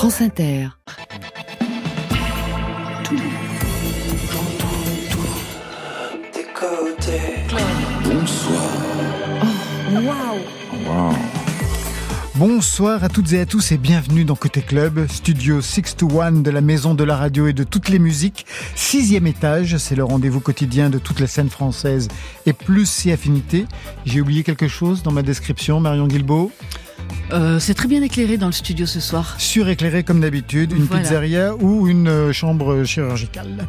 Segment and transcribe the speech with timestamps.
[0.00, 0.68] France Inter.
[8.02, 8.62] Bonsoir.
[9.92, 11.14] Waouh
[12.36, 16.32] Bonsoir à toutes et à tous et bienvenue dans Côté Club, studio 6 to 1
[16.40, 18.46] de la maison de la radio et de toutes les musiques.
[18.74, 22.08] Sixième étage, c'est le rendez-vous quotidien de toute la scène française
[22.46, 23.66] et plus si affinité.
[24.06, 26.50] J'ai oublié quelque chose dans ma description, Marion Guilbeault
[27.32, 29.34] Euh, c'est très bien éclairé dans le studio ce soir.
[29.38, 31.02] Suréclairé comme d'habitude, une Voilà.
[31.02, 33.66] pizzeria ou une euh, chambre chirurgicale.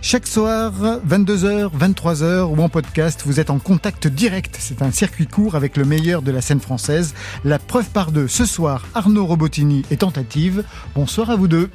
[0.00, 0.72] Chaque soir,
[1.08, 4.56] 22h, 23h ou en podcast, vous êtes en contact direct.
[4.58, 7.14] C'est un circuit court avec le meilleur de la scène française.
[7.44, 8.28] La preuve par deux.
[8.28, 10.64] Ce soir, Arnaud Robotini et Tentative.
[10.94, 11.70] Bonsoir à vous deux.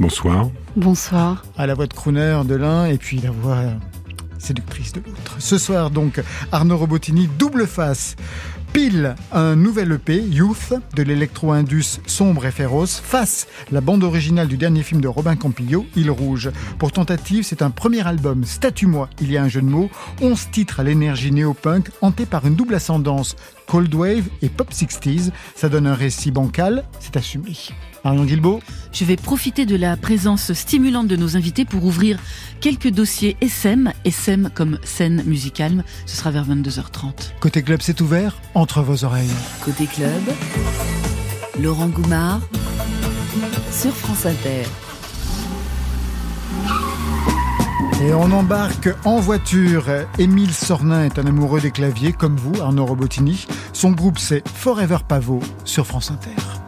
[0.00, 0.48] Bonsoir.
[0.76, 1.44] Bonsoir.
[1.56, 3.62] À la voix de crooner de l'un et puis la voix
[4.38, 5.34] séductrice de l'autre.
[5.40, 8.14] Ce soir donc, Arnaud Robotini, double face.
[8.72, 14.56] Pile, un nouvel EP, Youth, de l'électro-indus sombre et féroce, face, la bande originale du
[14.56, 16.50] dernier film de Robin Campillo, Il Rouge.
[16.78, 20.50] Pour tentative, c'est un premier album, Statue-moi, il y a un jeu de mots, 11
[20.50, 23.36] titres à l'énergie néo-punk, hanté par une double ascendance,
[23.68, 25.30] Cold Wave et Pop 60s.
[25.54, 27.52] Ça donne un récit bancal, c'est assumé.
[28.04, 28.60] Marion Guilbeault
[28.92, 32.18] Je vais profiter de la présence stimulante de nos invités pour ouvrir
[32.60, 35.84] quelques dossiers SM, SM comme scène musicale.
[36.06, 37.32] Ce sera vers 22h30.
[37.40, 39.28] Côté club, c'est ouvert, entre vos oreilles.
[39.64, 40.22] Côté club,
[41.60, 42.40] Laurent Goumard
[43.70, 44.64] sur France Inter.
[48.00, 49.86] Et on embarque en voiture.
[50.18, 53.46] Émile Sornin est un amoureux des claviers, comme vous, Arnaud Robotini.
[53.72, 56.67] Son groupe, c'est Forever Pavot sur France Inter.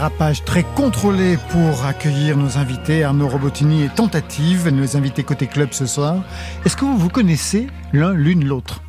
[0.00, 3.02] Dérapage très contrôlé pour accueillir nos invités.
[3.02, 6.16] Arnaud Robotini et Tentative, nos invités côté club ce soir.
[6.66, 8.82] Est-ce que vous vous connaissez l'un l'une l'autre?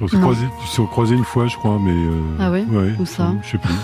[0.00, 1.90] On s'est croisés ils sont croisés une fois, je crois, mais.
[1.90, 2.64] euh, Ah ouais
[3.00, 3.32] Où ça?
[3.42, 3.74] Je sais plus.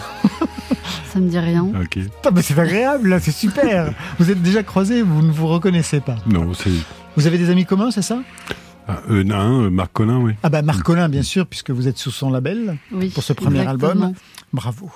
[1.13, 1.67] Ça me dit rien.
[1.75, 1.99] Ah, ok.
[2.25, 3.93] Ah, mais C'est agréable, là, c'est super.
[4.21, 6.15] vous êtes déjà croisés, vous ne vous reconnaissez pas.
[6.27, 6.71] Non, c'est.
[7.17, 8.21] Vous avez des amis communs, c'est ça?
[8.87, 10.35] Ah, euh, non, Marc Collin, oui.
[10.45, 13.33] Ah bah Marc Collin, bien sûr, puisque vous êtes sous son label Oui, pour ce
[13.33, 13.91] premier exactement.
[13.91, 14.13] album.
[14.53, 14.91] Bravo.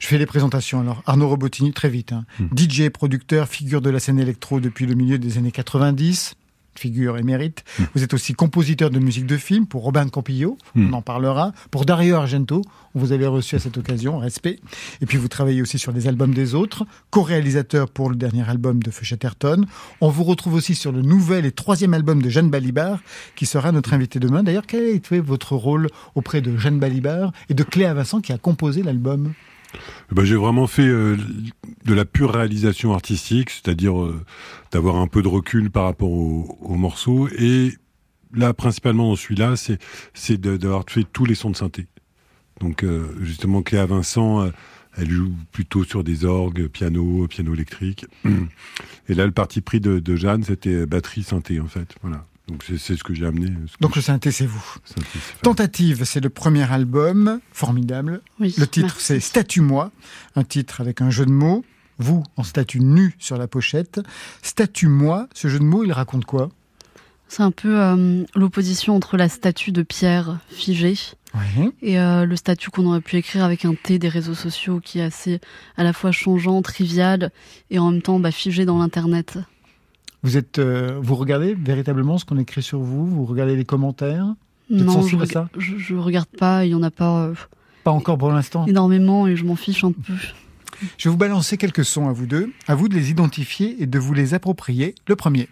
[0.00, 1.02] Je fais les présentations alors.
[1.06, 2.12] Arnaud Robotini, très vite.
[2.12, 2.24] hein.
[2.38, 2.48] Hmm.
[2.56, 6.34] DJ, producteur, figure de la scène électro depuis le milieu des années 90.
[6.74, 7.64] Figure émérite.
[7.78, 7.84] Hmm.
[7.94, 10.90] Vous êtes aussi compositeur de musique de film pour Robin Campillo, Hmm.
[10.90, 11.52] on en parlera.
[11.70, 12.62] Pour Dario Argento,
[12.94, 14.60] on vous avait reçu à cette occasion, respect.
[15.00, 18.80] Et puis vous travaillez aussi sur les albums des autres, co-réalisateur pour le dernier album
[18.82, 19.64] de Feu Chatterton.
[20.00, 23.00] On vous retrouve aussi sur le nouvel et troisième album de Jeanne Balibar,
[23.34, 24.42] qui sera notre invité demain.
[24.44, 28.32] D'ailleurs, quel a été votre rôle auprès de Jeanne Balibar et de Cléa Vincent qui
[28.32, 29.32] a composé l'album?
[30.10, 31.16] Ben, j'ai vraiment fait euh,
[31.84, 34.24] de la pure réalisation artistique, c'est-à-dire euh,
[34.72, 37.28] d'avoir un peu de recul par rapport au, au morceau.
[37.38, 37.74] Et
[38.32, 41.86] là, principalement dans celui-là, c'est d'avoir fait tous les sons de synthé.
[42.60, 44.50] Donc euh, justement, Cléa Vincent, euh,
[44.96, 48.06] elle joue plutôt sur des orgues, piano, piano électrique.
[49.08, 51.94] Et là, le parti pris de, de Jeanne, c'était batterie synthé en fait.
[52.02, 52.26] Voilà.
[52.48, 53.46] Donc c'est c'est ce que j'ai amené.
[53.66, 54.64] ce que Donc le synthé, c'est vous.
[54.84, 55.18] synthé.
[55.42, 58.22] Tentative, c'est le premier album, formidable.
[58.40, 59.90] Oui, Le titre, c'est Statue-moi,
[60.34, 61.64] un titre avec un jeu de mots.
[62.00, 64.00] Vous, en statue nue sur la pochette.
[64.42, 66.48] Statue-moi, ce jeu de mots, il raconte quoi?
[67.26, 70.94] C'est un peu euh, l'opposition entre la statue de pierre figée
[71.34, 71.70] Oui.
[71.82, 75.00] et euh, le statut qu'on aurait pu écrire avec un T des réseaux sociaux qui
[75.00, 75.40] est assez
[75.76, 77.30] à la fois changeant, trivial
[77.70, 79.38] et en même temps bah, figé dans l'internet.
[80.22, 83.06] Vous êtes, euh, vous regardez véritablement ce qu'on écrit sur vous?
[83.06, 84.26] Vous regardez les commentaires?
[84.70, 85.48] Non, je, ça?
[85.56, 87.34] je regarde pas, il y en a pas euh,
[87.84, 88.66] Pas encore pour l'instant?
[88.66, 90.12] énormément et je m'en fiche un peu.
[90.98, 92.52] Je vais vous balancer quelques sons à vous deux.
[92.66, 94.94] À vous de les identifier et de vous les approprier.
[95.06, 95.48] Le premier.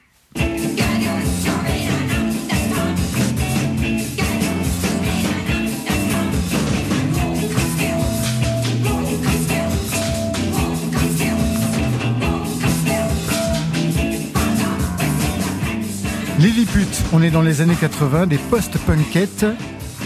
[16.46, 19.44] Lilliput, on est dans les années 80, des post-punkettes.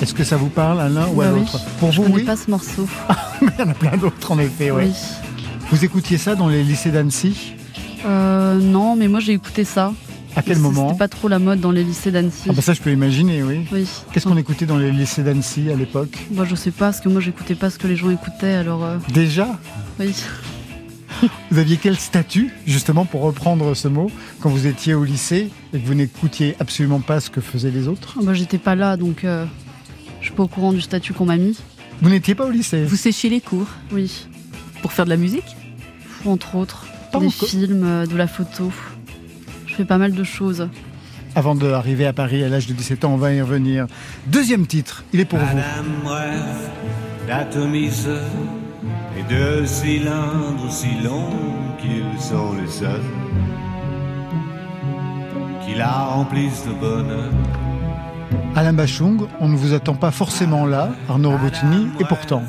[0.01, 1.41] Est-ce que ça vous parle à l'un ou à Bah oui.
[1.41, 1.61] l'autre?
[1.79, 2.25] Pour je vous, oui.
[2.25, 2.89] pas ce morceau.
[3.43, 4.71] Mais il y en a plein d'autres en effet.
[4.71, 4.85] ouais.
[4.87, 4.93] Oui.
[5.71, 7.57] Vous écoutiez ça dans les lycées d'Annecy?
[8.07, 9.93] Euh, non, mais moi j'ai écouté ça.
[10.35, 10.87] À quel moment?
[10.89, 12.45] C'était pas trop la mode dans les lycées d'Annecy.
[12.49, 13.67] Ah bah Ça, je peux imaginer, oui.
[13.71, 13.87] Oui.
[14.11, 16.17] Qu'est-ce qu'on écoutait dans les lycées d'Annecy à l'époque?
[16.31, 18.83] Moi je sais pas, parce que moi j'écoutais pas ce que les gens écoutaient, alors
[18.83, 19.47] euh, Déjà?
[19.99, 20.15] Oui.
[21.51, 25.79] Vous aviez quel statut, justement, pour reprendre ce mot, quand vous étiez au lycée et
[25.79, 28.17] que vous n'écoutiez absolument pas ce que faisaient les autres?
[28.19, 29.45] Ah bah, j'étais pas là, donc euh,
[30.21, 31.59] je suis pas au courant du statut qu'on m'a mis.
[32.03, 32.85] Vous n'étiez pas au lycée?
[32.85, 34.29] Vous séchez les cours Oui,
[34.83, 35.57] pour faire de la musique?
[36.25, 38.73] Entre autres, Pas des films, euh, de la photo.
[39.67, 40.69] Je fais pas mal de choses.
[41.35, 43.87] Avant d'arriver à Paris à l'âge de 17 ans, on va y revenir.
[44.27, 45.57] Deuxième titre, il est pour vous.
[47.29, 47.91] Madame et
[49.31, 51.31] de cylindres aussi longs
[51.81, 53.01] qu'ils sont les seuls
[55.65, 57.31] qui la remplissent de bonheur.
[58.57, 62.43] Alain Bachung, on ne vous attend pas forcément là, Arnaud Robotini, et pourtant.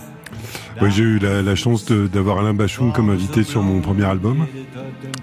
[0.90, 4.48] J'ai eu la, la chance d'avoir Alain Bachung comme invité sur mon premier album.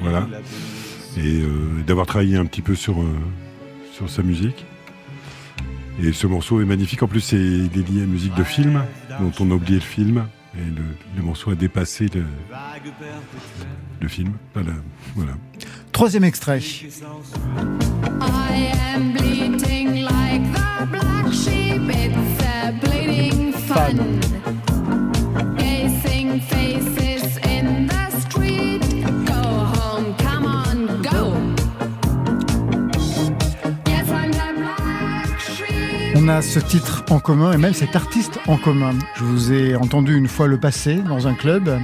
[0.01, 0.29] Voilà.
[1.17, 3.17] Et euh, d'avoir travaillé un petit peu sur, euh,
[3.93, 4.65] sur sa musique.
[6.01, 7.03] Et ce morceau est magnifique.
[7.03, 8.85] En plus, c'est il est lié à musique de film,
[9.19, 10.27] dont on a oublié le film.
[10.59, 10.83] Et le,
[11.17, 12.25] le morceau a dépassé le,
[14.01, 14.33] le film.
[14.55, 14.73] Voilà.
[15.15, 15.33] voilà.
[15.93, 16.61] Troisième extrait.
[18.21, 21.83] I am bleeding like the black sheep.
[21.89, 23.97] It's a bleeding fun.
[36.29, 38.91] On a ce titre en commun et même cet artiste en commun.
[39.17, 41.79] Je vous ai entendu une fois le passé dans un club.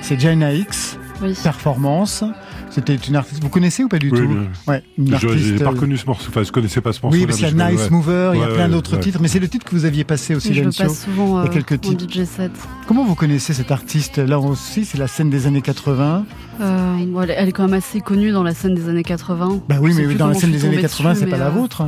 [0.00, 1.34] C'est Jaina X, Oui.
[1.42, 2.24] Performance.
[2.70, 3.42] C'était une artiste.
[3.42, 4.28] Vous connaissez ou pas du Oui, tout?
[4.28, 4.46] bien.
[4.66, 5.52] Ouais, une Je artiste.
[5.52, 6.28] n'ai pas euh, reconnu ce morceau.
[6.30, 7.18] Enfin, je connaissais pas ce morceau.
[7.18, 9.40] Oui, parce qu'il y a Nice Mover, il y a plein d'autres titres, mais c'est
[9.40, 11.50] le titre que vous aviez passé au Et je le passe souvent Il y a
[11.50, 12.06] euh, quelques titres.
[12.08, 12.50] DJ set.
[12.88, 14.16] Comment vous connaissez cet artiste?
[14.16, 16.24] Là aussi, c'est la scène des années 80.
[16.62, 16.96] Euh,
[17.36, 19.60] elle, est- quand même assez connue dans la scène des années 80.
[19.68, 21.36] Bah oui, Je mais dans la scène je des années tombée 80, dessus, c'est pas
[21.36, 21.82] la vôtre.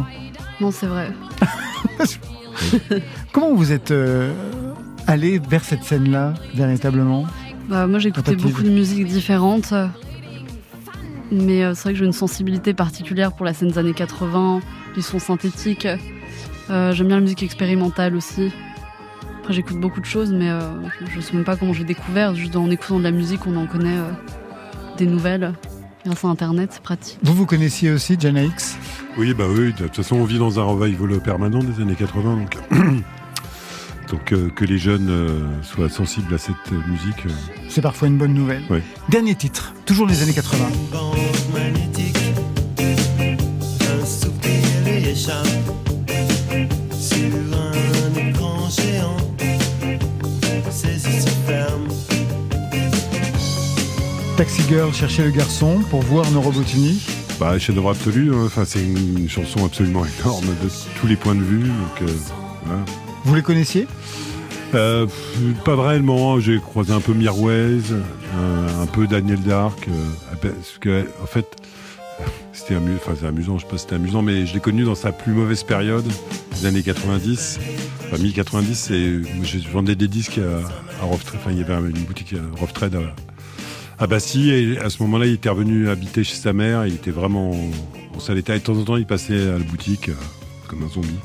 [0.61, 1.09] Non, c'est vrai.
[3.33, 4.33] Comment vous êtes euh,
[5.07, 7.27] allé vers cette scène-là, véritablement
[7.69, 9.75] Bah, moi, j'écoutais beaucoup de musiques différentes.
[11.33, 14.61] Mais euh, c'est vrai que j'ai une sensibilité particulière pour la scène des années 80,
[14.95, 15.89] les sons synthétiques.
[16.71, 18.53] Euh, J'aime bien la musique expérimentale aussi.
[19.41, 20.49] Après, j'écoute beaucoup de choses, mais
[21.01, 22.35] je, je sais même pas comment j'ai découvert.
[22.35, 23.99] Juste en écoutant de la musique, on en connaît
[24.97, 25.53] des nouvelles.
[26.05, 27.19] Grâce à Internet, c'est pratique.
[27.23, 28.77] Vous vous connaissiez aussi Jana X
[29.17, 29.73] Oui, bah oui.
[29.73, 32.57] De toute façon, on vit dans un revival permanent des années 80, donc.
[34.11, 37.25] Donc euh, que les jeunes euh, soient sensibles à cette euh, musique.
[37.27, 37.31] euh,
[37.71, 38.63] C'est parfois une bonne nouvelle.
[38.69, 38.83] Ouais.
[39.09, 40.67] Dernier titre, toujours les années 80.
[54.45, 57.01] Taxi Girl, chercher le garçon pour voir nos Robotini.
[57.41, 58.31] Bah, chef-d'œuvre absolu.
[58.35, 58.43] hein.
[58.45, 60.69] Enfin, c'est une chanson absolument énorme de
[61.01, 61.63] tous les points de vue.
[61.63, 62.13] Donc, euh,
[62.67, 62.85] voilà.
[63.25, 63.87] Vous les connaissiez?
[64.75, 65.07] Euh,
[65.65, 66.41] pas vraiment.
[66.41, 69.89] J'ai croisé un peu Mirwais, euh, un peu Daniel Dark.
[69.89, 71.47] euh, parce que, en fait,
[72.53, 72.99] c'était amusant.
[73.07, 73.57] Enfin, amusant.
[73.57, 76.05] Je sais pas si c'était amusant, mais je l'ai connu dans sa plus mauvaise période,
[76.53, 77.61] les années 90.
[78.09, 78.91] Enfin, 1090.
[78.91, 81.41] Et je vendais des disques à, à Rough Trade.
[81.41, 83.15] Enfin, il y avait une boutique à Rough Trade à,
[84.05, 84.51] à Passy.
[84.51, 86.87] Et à ce moment-là, il était revenu habiter chez sa mère.
[86.87, 87.53] Il était vraiment
[88.15, 88.55] en sale état.
[88.55, 90.15] Et de temps en temps, il passait à la boutique euh,
[90.69, 91.19] comme un zombie.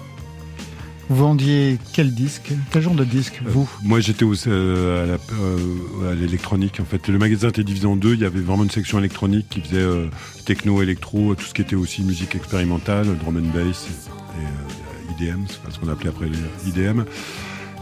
[1.10, 2.52] Vous vendiez quel disque?
[2.72, 3.68] Quel genre de disque, vous?
[3.84, 6.80] Moi, j'étais euh, à euh, l'électronique.
[6.80, 8.14] En fait, le magasin était divisé en deux.
[8.14, 10.06] Il y avait vraiment une section électronique qui faisait euh,
[10.46, 15.46] techno, électro, tout ce qui était aussi musique expérimentale, drum and bass et, euh, IDM,
[15.48, 17.04] c'est ce qu'on appelait après les IDM.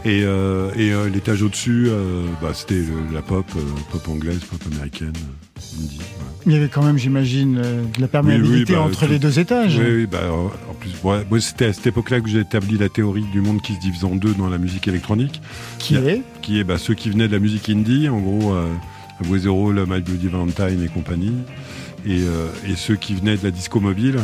[0.04, 4.60] Et, euh, et euh, l'étage au-dessus, euh, bah, c'était la pop, euh, pop anglaise, pop
[4.72, 5.98] américaine, euh, indie.
[6.16, 6.30] voilà.
[6.46, 9.38] Il y avait quand même, j'imagine, euh, de la perméabilité bah, entre tout- les deux
[9.40, 9.76] étages.
[9.78, 10.30] Oui, oui, bah, euh,
[10.70, 13.74] en plus, moi, c'était à cette époque-là que j'ai établi la théorie du monde qui
[13.74, 15.42] se divise en deux dans la musique électronique.
[15.78, 18.54] Qui a- est qui est bah, ceux qui venaient de la musique indie, en gros,
[18.54, 18.68] euh,
[19.36, 21.34] Zero, le My Bloody Valentine et compagnie,
[22.06, 24.16] et, euh, et ceux qui venaient de la disco mobile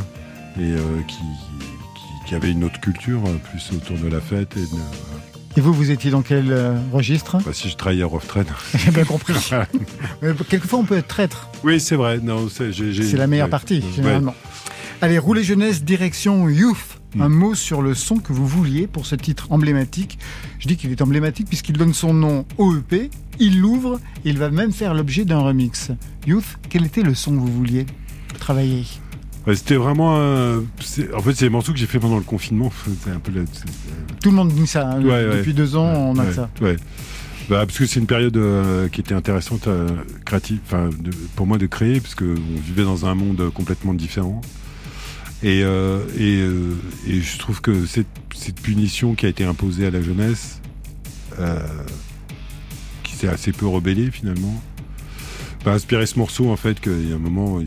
[0.57, 0.79] et euh,
[1.09, 4.57] qui, qui, qui avaient une autre culture, plus autour de la fête.
[4.57, 8.07] Et de- Et vous, vous étiez dans quel euh, registre bah, si je travaillais à
[8.07, 8.49] Rough Trade.
[8.75, 9.35] J'ai bien compris.
[10.23, 11.49] Mais quelquefois, on peut être traître.
[11.63, 12.19] oui, c'est vrai.
[12.21, 13.51] Non, c'est j'ai- j'ai- C'est la meilleure ouais.
[13.51, 13.93] partie, Ouais.
[13.97, 14.35] généralement.
[15.01, 16.99] Allez, roulez jeunesse, direction Youth.
[17.15, 17.23] Mm.
[17.23, 20.19] Un mot sur le son que vous vouliez pour ce titre emblématique.
[20.59, 24.39] Je dis qu'il est emblématique puisqu'il donne son nom au EP, il l'ouvre, et il
[24.39, 25.91] va même faire l'objet d'un remix.
[26.27, 27.87] Youth, quel était le son que vous vouliez
[28.41, 28.85] travailler?
[29.47, 30.17] Ouais, C'était vraiment.
[30.81, 32.71] c'est- en fait, c'est les morceaux que j'ai fait pendant le confinement.
[33.05, 33.65] C'est un peu la- c'est-
[34.23, 34.89] Tout le monde dit ça.
[34.91, 35.03] hein.
[35.03, 35.37] Ouais, ouais.
[35.39, 35.85] Depuis deux ans,
[36.15, 36.49] on a ça.
[36.63, 36.77] ouais.
[37.51, 39.87] Bah, parce que c'est une période euh, qui était intéressante, euh,
[40.25, 43.93] créative, enfin, de- pour moi de créer, parce que on vivait dans un monde complètement
[43.93, 44.41] différent.
[45.43, 46.73] Et, euh, et, euh,
[47.07, 50.63] et je trouve que cette, cette punition qui a été imposée à la jeunesse,
[51.39, 51.59] euh,
[53.03, 54.59] qui s'est assez peu rebellée finalement,
[55.67, 57.61] m'a inspiré ce morceau en fait qu'il y a un moment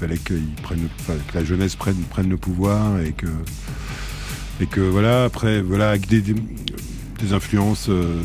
[0.00, 0.18] fallait
[0.64, 3.26] enfin, que la jeunesse prenne, prenne le pouvoir et que
[4.60, 8.20] et que voilà après voilà avec des, des, des influences euh,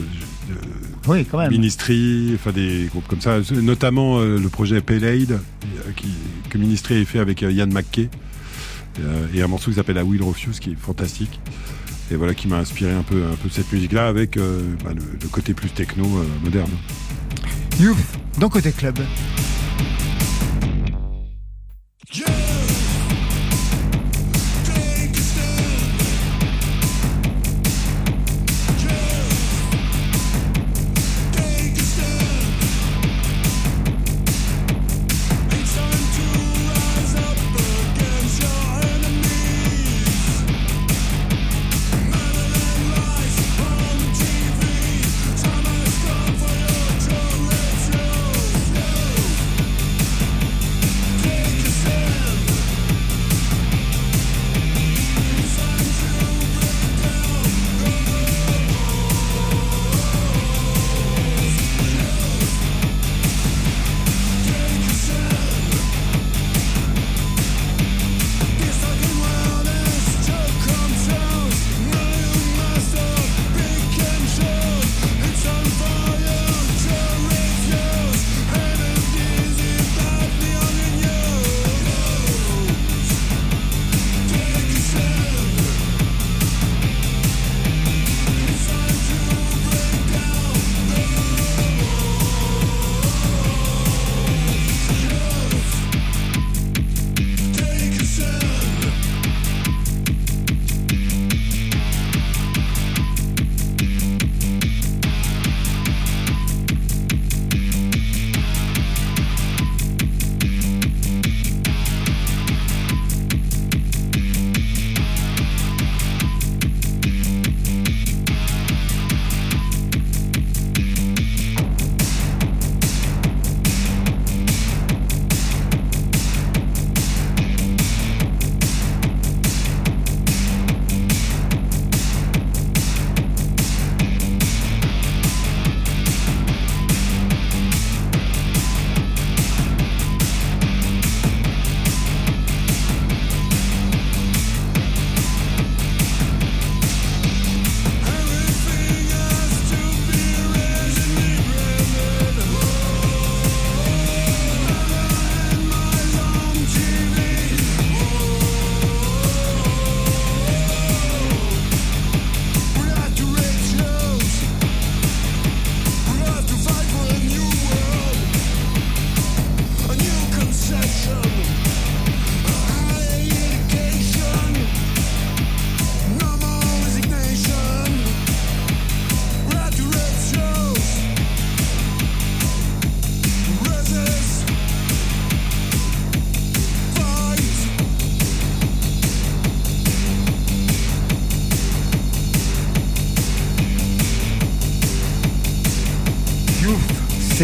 [0.50, 1.51] de- Oui, quand même.
[1.51, 5.38] Ministry, enfin des groupes comme ça, notamment euh, le projet Pale Aid euh,
[5.96, 6.08] qui,
[6.50, 8.10] que Ministry a fait avec euh, Ian McKay
[9.01, 11.39] euh, et un morceau qui s'appelle I Will Refuse qui est fantastique
[12.12, 14.62] et voilà qui m'a inspiré un peu un peu de cette musique là avec euh,
[14.84, 16.72] bah, le, le côté plus techno euh, moderne.
[17.79, 17.98] Youth,
[18.39, 18.98] dans Côté Club.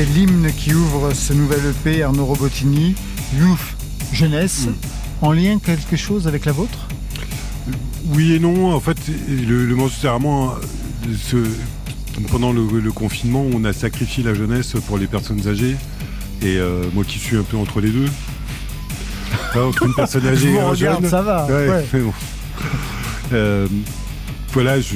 [0.02, 2.96] C'est l'hymne qui ouvre ce nouvel EP Arnaud Robotini.
[3.38, 3.60] Youth,
[4.12, 4.68] jeunesse,
[5.22, 6.88] en lien quelque chose avec la vôtre?
[8.16, 8.74] Oui et non.
[8.74, 8.98] En fait,
[9.30, 14.34] le, le morceau, c'est vraiment euh, ce- pendant le, le confinement, on a sacrifié la
[14.34, 15.76] jeunesse pour les personnes âgées.
[16.42, 18.08] Et euh, moi qui suis un peu entre les deux.
[19.52, 21.12] Enfin, entre une personne Je âgée et un regarde, jeune.
[21.12, 21.46] ça va.
[21.46, 21.86] Ouais, ouais.
[21.94, 22.14] mais bon.
[23.34, 23.68] Euh,
[24.52, 24.96] voilà, je,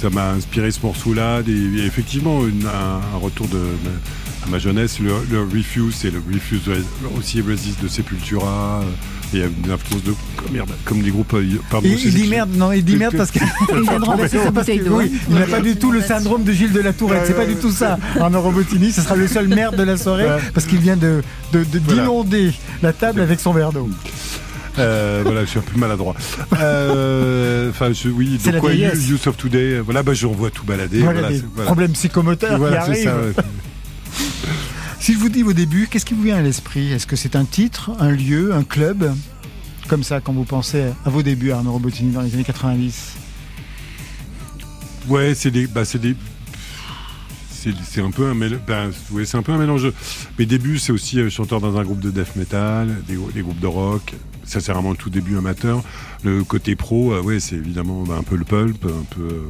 [0.00, 1.42] ça m'a inspiré ce morceau-là.
[1.42, 4.98] des- effectivement, une- un, un retour de ma, à ma jeunesse.
[5.00, 6.62] Le, le Refuse, c'est le Refuse
[7.16, 8.82] aussi Resist de Sepultura.
[9.32, 11.34] Il y a une influence de oh, merde, comme les groupes.
[11.34, 13.40] euh, pardon, Il, il dit des- merde, non, il dit merde parce que.
[13.76, 14.98] Il vient de renverser sa bouteille d'eau.
[14.98, 17.44] Oui, il n'a pas du tout le syndrome de Gilles de la Tourette, c'est pas
[17.44, 17.98] du tout ça.
[18.20, 21.64] Arnaud Robotini, ce sera le seul merde de la soirée parce qu'il vient de de-
[21.64, 22.02] de- Voilà.
[22.02, 23.88] d'inonder la table avec son verre d'eau.
[24.78, 26.14] Euh, voilà, je suis un peu maladroit.
[26.60, 28.70] Euh, Enfin, oui, donc quoi.
[28.74, 29.80] Youth of Today.
[29.80, 31.00] Voilà, bah, je revois tout balader.
[31.00, 31.70] Voilà, voilà, des c'est- voilà.
[32.94, 33.16] qui ça.
[35.00, 36.90] Si je vous dis vos débuts, qu'est-ce qui vous vient à l'esprit?
[36.92, 39.12] Est-ce que c'est un titre, un lieu, un club?
[39.88, 43.12] Comme ça, quand vous pensez à vos débuts, Arnaud Robotini, dans les années 90.
[45.08, 46.16] Ouais, c'est des, bah, c'est des,
[47.50, 48.58] c'est, c'est un peu un mélange.
[49.12, 49.92] ouais, c'est un peu un mélange.
[50.38, 53.60] Mes débuts, c'est aussi euh, chanteur dans un groupe de death metal, des, des groupes
[53.60, 54.12] de rock.
[54.46, 55.82] Ça, c'est vraiment le tout début amateur.
[56.24, 59.42] Le côté pro, euh, ouais, c'est évidemment bah, un peu le pulp, un peu euh,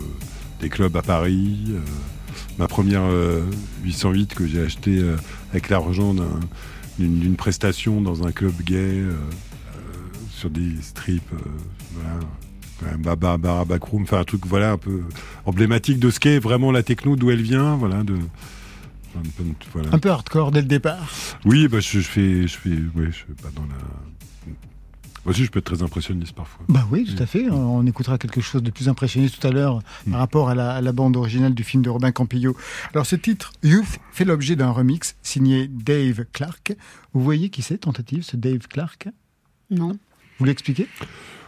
[0.61, 1.67] des clubs à Paris.
[1.71, 1.81] euh,
[2.59, 3.43] ma première euh,
[3.85, 5.17] 808 que j'ai acheté euh,
[5.53, 6.41] avec l'argent d'un-
[6.99, 9.03] d'une, prestation dans un club gay
[10.31, 11.23] sur des strips.
[11.93, 12.97] voilà.
[13.17, 15.01] Baba, Backroom, enfin un truc voilà un peu
[15.47, 18.03] emblématique de ce qu'est vraiment la techno, d'où elle vient, voilà.
[18.03, 19.89] De, un peu- voilà.
[19.93, 21.09] Un peu hardcore dès le départ.
[21.47, 23.77] Oui, bah, je, je fais, je fais, ouais, je fais pas dans la.
[25.27, 26.65] Moi aussi, je peux être très impressionniste parfois.
[26.69, 27.51] Bah oui, tout à fait.
[27.51, 30.11] On écoutera quelque chose de plus impressionniste tout à l'heure Mm.
[30.13, 32.57] par rapport à la, à la bande originale du film de Robin Campillo.
[32.93, 36.75] Alors ce titre, Youth, fait l'objet d'un remix signé Dave Clark.
[37.13, 39.09] Vous voyez qui c'est, tentative, ce Dave Clark?
[39.71, 39.99] Non.
[40.39, 40.87] Vous l'expliquez?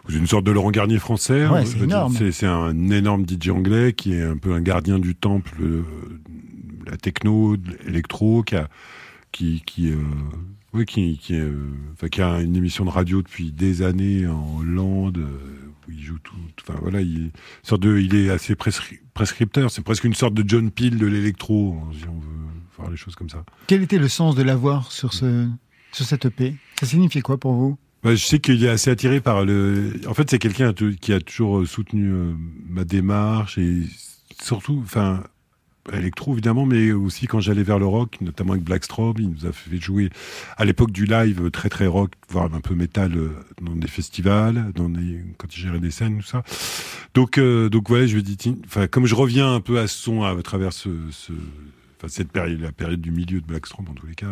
[0.09, 1.47] C'est une sorte de Laurent Garnier français.
[1.47, 1.65] Ouais, hein.
[1.65, 2.17] c'est énorme.
[2.33, 5.85] C'est, un énorme DJ anglais qui est un peu un gardien du temple, euh,
[6.85, 8.69] de la techno, l'électro, qui a,
[9.31, 9.99] qui, qui, euh,
[10.75, 14.59] oui, qui, qui, est, euh, qui a une émission de radio depuis des années en
[14.61, 15.19] Hollande.
[15.19, 15.55] euh,
[15.87, 16.37] où il joue tout.
[16.61, 17.31] Enfin voilà, il
[17.63, 19.71] sorte de, il est assez prescri- prescripteur.
[19.71, 22.29] C'est presque une sorte de John Peel de l'électro, hein, si on veut
[22.77, 23.43] voir les choses comme ça.
[23.69, 25.49] Quel était le sens de l'avoir sur, ce,
[25.93, 27.79] sur cette EP Ça signifiait quoi pour vous?
[28.05, 29.93] Ouais, je sais qu'il est assez attiré par le.
[30.07, 32.35] En fait, c'est quelqu'un qui a toujours soutenu euh,
[32.69, 33.83] ma démarche et
[34.43, 35.25] surtout, enfin,
[35.93, 39.53] électro évidemment, mais aussi quand j'allais vers le rock, notamment avec Blackstrobe, il nous a
[39.53, 40.11] fait jouer
[40.57, 43.31] à l'époque du live très très rock, voire un peu métal euh,
[43.63, 46.43] dans des festivals, dans des, quand il gérait des scènes, tout ça.
[47.15, 50.23] Donc, euh, donc voilà, je lui tiens, enfin, comme je reviens un peu à son
[50.25, 51.33] à, travers ce, ce-
[51.99, 54.27] enfin, cette période, la période du milieu de Blackstrobe en tous les cas,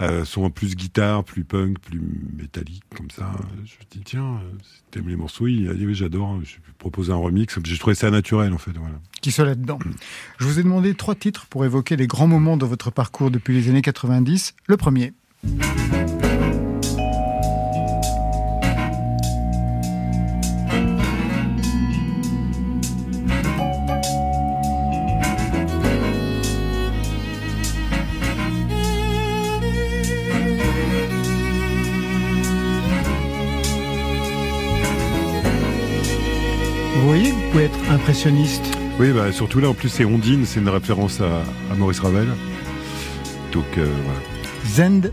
[0.00, 2.00] euh, son plus guitare, plus punk, plus
[2.36, 3.32] métallique, comme ça.
[3.64, 4.58] Je me dis, tiens, euh,
[4.90, 7.58] t'aimes les morceaux, il a dit, oui, j'adore, je lui propose un remix.
[7.64, 9.00] J'ai trouvé ça naturel, en fait, voilà.
[9.20, 9.78] qui soit là-dedans.
[10.38, 13.54] Je vous ai demandé trois titres pour évoquer les grands moments de votre parcours depuis
[13.54, 14.54] les années 90.
[14.66, 15.12] Le premier.
[38.20, 38.76] Impressionniste.
[38.98, 42.28] Oui, bah, surtout là, en plus, c'est Ondine, c'est une référence à, à Maurice Ravel.
[43.52, 44.20] Donc, euh, voilà.
[44.66, 45.10] Zend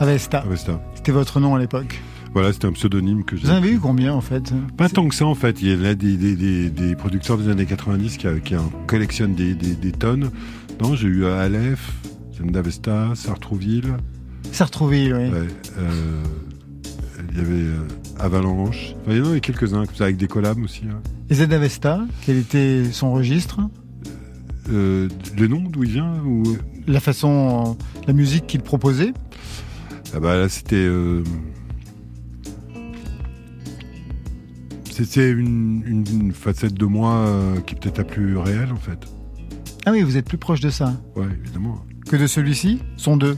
[0.00, 0.44] Avesta.
[0.56, 0.82] Ça.
[0.96, 2.00] C'était votre nom à l'époque.
[2.34, 3.44] Voilà, c'était un pseudonyme que j'ai.
[3.46, 4.52] Vous en avez eu combien en fait?
[4.76, 5.62] Pas tant que ça en fait.
[5.62, 9.34] Il y a des, des, des, des producteurs des années 90 qui, qui en collectionnent
[9.34, 10.30] des, des, des tonnes.
[10.82, 11.92] Non, j'ai eu Aleph,
[12.38, 13.96] Zendavesta, Sartrouville.
[14.52, 15.28] Sartrouville, oui.
[15.30, 15.46] Ouais,
[15.78, 16.22] euh,
[17.32, 17.78] il y avait euh,
[18.18, 18.94] Avalanche.
[19.02, 20.82] Enfin, il y en avait quelques-uns comme ça, avec des collabs aussi.
[20.90, 21.00] hein.
[21.30, 23.60] Et Zend Avesta, quel était son registre?
[24.70, 26.42] Euh, le nom, d'où il vient ou...
[26.86, 29.12] La façon, la musique qu'il proposait?
[30.14, 30.76] Ah bah là, c'était.
[30.76, 31.22] euh,
[34.90, 38.76] C'était une, une- une facette de moi euh, qui est peut-être la plus réelle en
[38.76, 38.98] fait.
[39.86, 41.84] Ah oui, vous êtes plus proche de ça Ouais, évidemment.
[42.08, 42.80] que de celui-ci?
[42.96, 43.36] Sont deux.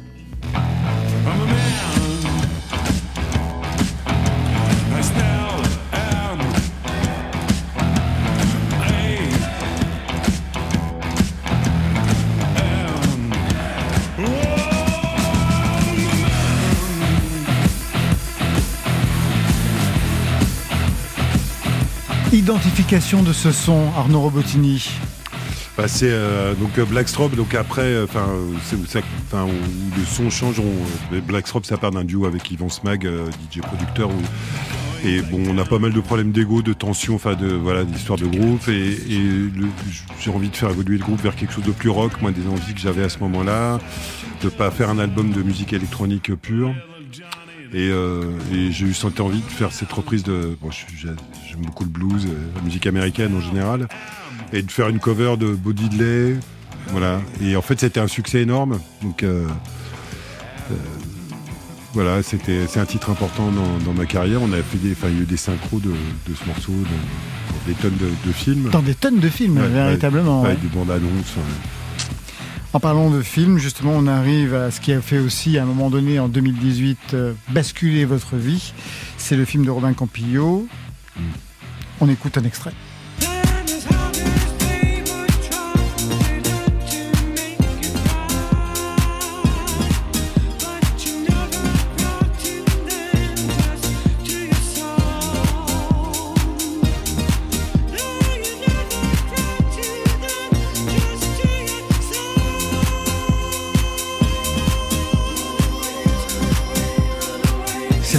[22.32, 24.88] Identification de ce son, Arnaud Robotini.
[25.76, 27.34] Bah, c'est euh, donc euh, Blackstrobe.
[27.34, 30.60] Donc après, euh, enfin, où le son change.
[30.60, 34.10] On, euh, ça part d'un duo avec Yvan Smag, euh, DJ producteur.
[35.04, 38.18] et bon, on a pas mal de problèmes d'ego, de tension, enfin de voilà, d'histoire
[38.18, 38.68] de groupe.
[38.68, 38.96] Et,
[40.20, 42.12] j'ai envie de faire évoluer le groupe vers quelque chose de plus rock.
[42.22, 43.80] Moi, des envies que j'avais à ce moment-là,
[44.40, 46.74] de pas faire un album de musique électronique pure.
[47.72, 50.56] Et, euh, et j'ai eu cette envie de faire cette reprise de.
[50.60, 51.16] Bon, j'aime
[51.60, 53.86] beaucoup le blues, euh, la musique américaine en général,
[54.52, 56.36] et de faire une cover de Body Delay.
[56.88, 57.20] Voilà.
[57.42, 58.80] Et en fait, c'était un succès énorme.
[59.02, 59.22] Donc.
[59.22, 59.46] euh,
[60.72, 60.74] euh,
[61.92, 64.40] voilà, c'était c'est un titre important dans, dans ma carrière.
[64.42, 66.70] On a fait des, enfin, il y a eu des synchros de, de ce morceau
[66.70, 70.42] dans, dans des tonnes de, de films, Dans des tonnes de films, Ouais, véritablement.
[70.42, 70.50] ouais.
[70.50, 71.34] avec des bandes annonces.
[72.72, 75.66] En parlant de films, justement, on arrive à ce qui a fait aussi, à un
[75.66, 78.72] moment donné, en 2018, euh, basculer votre vie.
[79.18, 80.68] C'est le film de Robin Campillo.
[81.16, 81.22] Mm.
[82.00, 82.72] On écoute un extrait.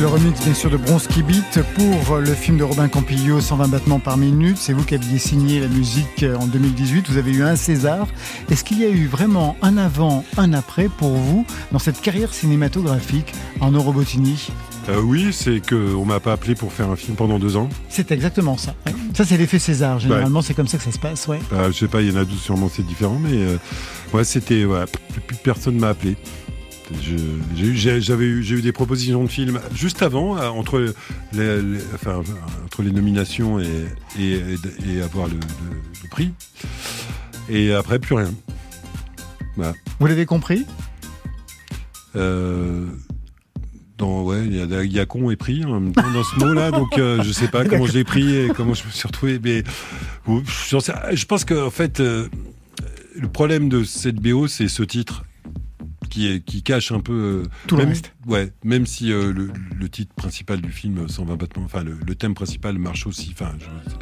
[0.01, 3.99] Le remix, bien sûr, de Bronski Beat pour le film de Robin Campillo, 120 battements
[3.99, 4.57] par minute.
[4.57, 7.07] C'est vous qui aviez signé la musique en 2018.
[7.07, 8.07] Vous avez eu un César.
[8.49, 12.33] Est-ce qu'il y a eu vraiment un avant, un après pour vous dans cette carrière
[12.33, 14.49] cinématographique en Eurobotini
[14.89, 17.69] Euh, oui, c'est que on m'a pas appelé pour faire un film pendant deux ans.
[17.87, 18.73] C'est exactement ça.
[18.87, 18.93] ouais.
[19.13, 19.99] Ça, c'est l'effet César.
[19.99, 21.27] Généralement, c'est comme ça que ça se passe.
[21.27, 21.39] Ouais.
[21.51, 23.57] Bah, je sais pas, il y en a d'autres, sûrement c'est différent, mais euh,
[24.13, 24.65] ouais, c'était.
[24.65, 24.85] Ouais,
[25.27, 26.15] plus personne m'a appelé.
[27.99, 30.93] J'avais eu, eu des propositions de films juste avant, euh, entre
[31.33, 32.21] les, les- enfin,
[32.65, 33.67] entre les nominations et,
[34.19, 35.39] et, avoir le, le-
[36.03, 36.31] le prix.
[37.49, 38.31] Et après, plus rien.
[39.99, 40.65] Vous l'avez compris?
[42.15, 42.87] Euh,
[43.97, 46.23] dans, ouais, il y a, il y a con et pris en même temps dans
[46.23, 48.91] ce mot-là, donc euh, je sais pas comment je l'ai pris et comment je me
[48.91, 49.63] suis retrouvé, mais
[50.27, 52.27] je pense que en fait, euh,
[53.15, 55.23] le problème de cette BO, c'est ce titre
[56.11, 58.13] qui, cache un peu euh, Tout le même, reste.
[58.27, 62.15] Ouais, même si euh, le, le titre principal du film, 120 battements, enfin le, le
[62.15, 63.95] thème principal marche aussi, enfin je-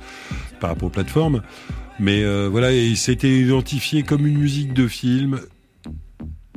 [0.59, 1.41] par rapport aux plateformes,
[1.99, 5.39] mais euh, voilà, et c'était identifié comme une musique de film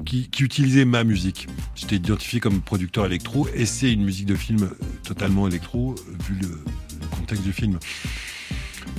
[0.05, 1.47] qui, qui utilisait ma musique.
[1.77, 4.71] J'étais identifié comme producteur électro et c'est une musique de film
[5.05, 5.95] totalement électro
[6.29, 7.79] vu le, le contexte du film.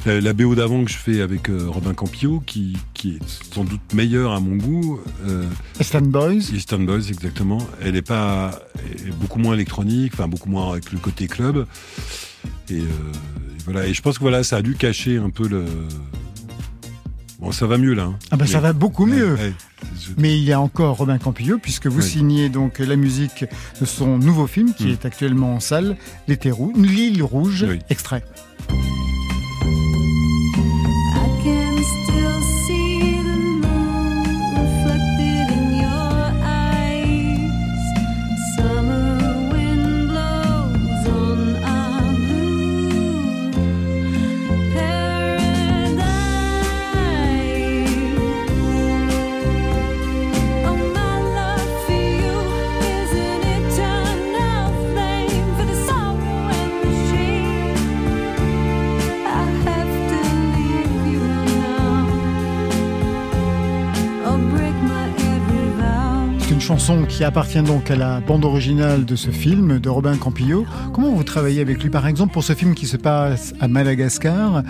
[0.05, 3.19] La, la BO d'avant que je fais avec euh, Robin Campillo, qui, qui est
[3.53, 5.45] sans doute meilleure à mon goût, euh,
[5.81, 6.51] Stan Boys.
[6.53, 8.51] Eastern Boys exactement, elle est pas
[9.01, 11.65] elle est beaucoup moins électronique, enfin beaucoup moins avec le côté club.
[12.69, 15.47] Et, euh, et voilà, et je pense que voilà, ça a dû cacher un peu
[15.47, 15.63] le.
[17.39, 18.03] Bon, ça va mieux là.
[18.03, 18.19] hein.
[18.31, 19.33] Ah bah ça va beaucoup mieux.
[19.35, 19.53] Ouais, ouais.
[19.99, 22.07] Je- Mais il y a encore Robin Campillo, puisque vous Oui.
[22.09, 23.43] signez donc la musique
[23.81, 24.91] de son nouveau film qui Mm.
[24.91, 27.79] est actuellement en salle, L'été rouge, L'île rouge, Oui.
[27.89, 28.23] extrait.
[66.83, 70.65] Chanson qui appartient donc à la bande originale de ce film de Robin Campillo.
[70.91, 74.63] Comment vous travaillez avec lui, par exemple, pour ce film qui se passe à Madagascar?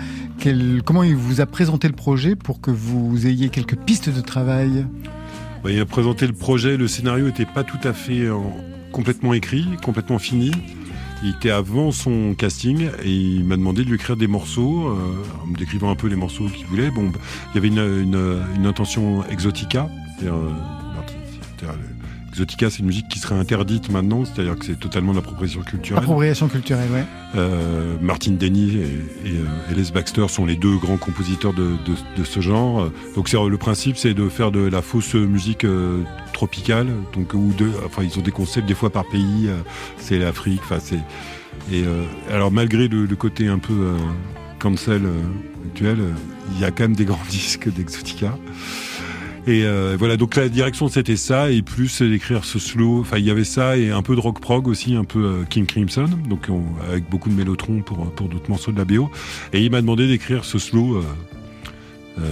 [0.84, 4.86] Comment il vous a présenté le projet pour que vous ayez quelques pistes de travail?
[5.64, 8.36] Ouais, il a présenté le projet, le scénario n'était pas tout à fait euh,
[8.92, 10.52] complètement écrit, complètement fini.
[11.24, 15.42] Il était avant son casting et il m'a demandé de lui écrire des morceaux, euh,
[15.42, 16.92] en me décrivant un peu les morceaux qu'il voulait.
[16.92, 17.10] Bon,
[17.50, 18.14] il y avait une,
[18.54, 19.88] une, intention exotica.
[20.16, 20.52] c'est-à-dire, euh,
[22.34, 26.02] Exotica, c'est une musique qui serait interdite maintenant, c'est-à-dire que c'est totalement de l'appropriation culturelle.
[26.02, 27.04] Appropriation culturelle, ouais.
[27.36, 31.62] Euh, Martin Denny et, et, euh, et Les Baxter sont les deux grands compositeurs de,
[31.86, 32.90] de, de ce genre.
[33.14, 36.88] Donc c'est le principe, c'est de faire de la fausse musique euh, tropicale.
[37.14, 39.46] Donc ou de, enfin ils ont des concepts des fois par pays.
[39.46, 39.56] euh,
[39.98, 40.60] c'est l'Afrique.
[40.64, 40.98] Enfin c'est
[41.70, 43.96] et euh, alors malgré le, le côté un peu euh,
[44.58, 45.20] cancel euh,
[45.68, 45.98] actuel,
[46.52, 48.36] il y a quand même des grands disques d'Exotica.
[49.46, 53.00] Et euh, voilà, donc la direction c'était ça, et plus d'écrire ce slow.
[53.00, 55.44] Enfin, il y avait ça et un peu de rock prog aussi, un peu euh,
[55.48, 59.10] King Crimson, donc on- avec beaucoup de mélotron pour pour d'autres morceaux de la BO.
[59.52, 61.02] Et il m'a demandé d'écrire ce slow, euh,
[62.20, 62.22] Euh,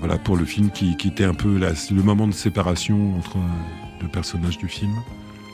[0.00, 3.38] voilà pour le film qui, qui était un peu la- le moment de séparation entre
[3.38, 4.92] euh, deux personnages du film.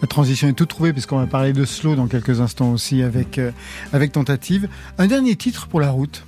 [0.02, 3.38] La transition est toute trouvée puisqu'on va parler de slow dans quelques instants aussi avec,
[3.38, 3.52] euh,
[3.92, 4.68] avec Tentative.
[4.98, 6.24] Un dernier titre pour la route.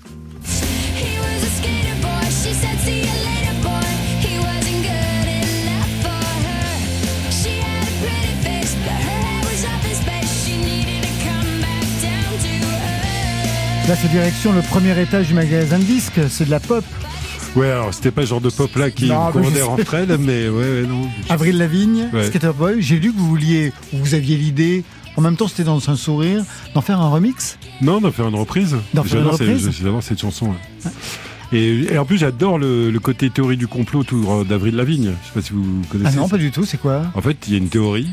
[13.88, 16.20] Là, c'est direction le premier étage du magasin de disques.
[16.28, 16.84] C'est de la pop.
[17.56, 20.48] Ouais, alors c'était pas le genre de pop là qui Non, commandait entre elles, mais
[20.48, 21.08] ouais, ouais, non.
[21.30, 22.26] Avril Lavigne, Ouais.
[22.26, 22.76] Skater Boy.
[22.82, 24.84] J'ai lu que vous vouliez, ou vous aviez l'idée,
[25.16, 27.58] en même temps c'était dans un sourire, d'en faire un remix.
[27.80, 28.76] Non, d'en faire une reprise.
[28.94, 29.06] J'adore
[29.38, 30.48] cette- reprise J'adore cette chanson.
[30.48, 30.90] ouais.
[31.50, 35.12] Et, et en plus, j'adore le, le côté théorie du complot autour d'Avril Lavigne.
[35.22, 36.10] Je sais pas si vous connaissez.
[36.12, 36.32] Ah non, ça.
[36.32, 36.66] pas du tout.
[36.66, 37.04] C'est quoi?
[37.14, 38.06] En fait, il y a une théorie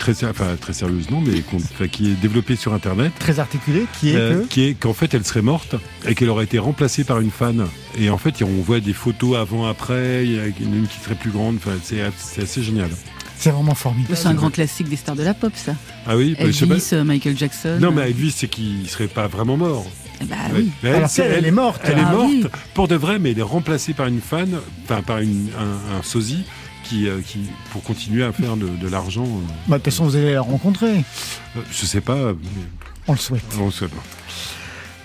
[0.00, 3.12] très, enfin, très sérieuse, non, mais enfin, qui est développée sur Internet.
[3.20, 5.76] Très articulé, qui est euh, que qui est qu'en fait elle serait morte
[6.08, 7.66] et qu'elle aurait été remplacée par une fan
[7.98, 10.98] et en fait on voit des photos avant après il y en a une qui
[10.98, 12.90] serait plus grande enfin c'est c'est assez génial
[13.36, 14.16] c'est vraiment formidable.
[14.16, 15.72] C'est un grand classique des stars de la pop, ça.
[16.06, 17.78] ah oui bah, je sais pas Elvis, euh, Michael Jackson.
[17.80, 19.86] non mais Elvis c'est qu'il serait pas vraiment mort
[20.20, 20.70] Eh Bah oui.
[20.82, 21.80] Mais Alors qu'elle, elle est morte.
[21.84, 22.44] elle est Ah morte oui.
[22.74, 24.50] pour de vrai mais elle est remplacée par une fan
[24.84, 26.44] enfin par une, un, un sosie
[26.90, 27.38] qui, euh, qui
[27.72, 30.40] pour continuer à faire de, de l'argent euh, Bah, De toute façon, vous allez la
[30.42, 30.98] rencontrer.
[31.56, 32.34] euh, je sais pas mais
[33.06, 33.42] On le souhaite.
[33.60, 34.02] on sait pas.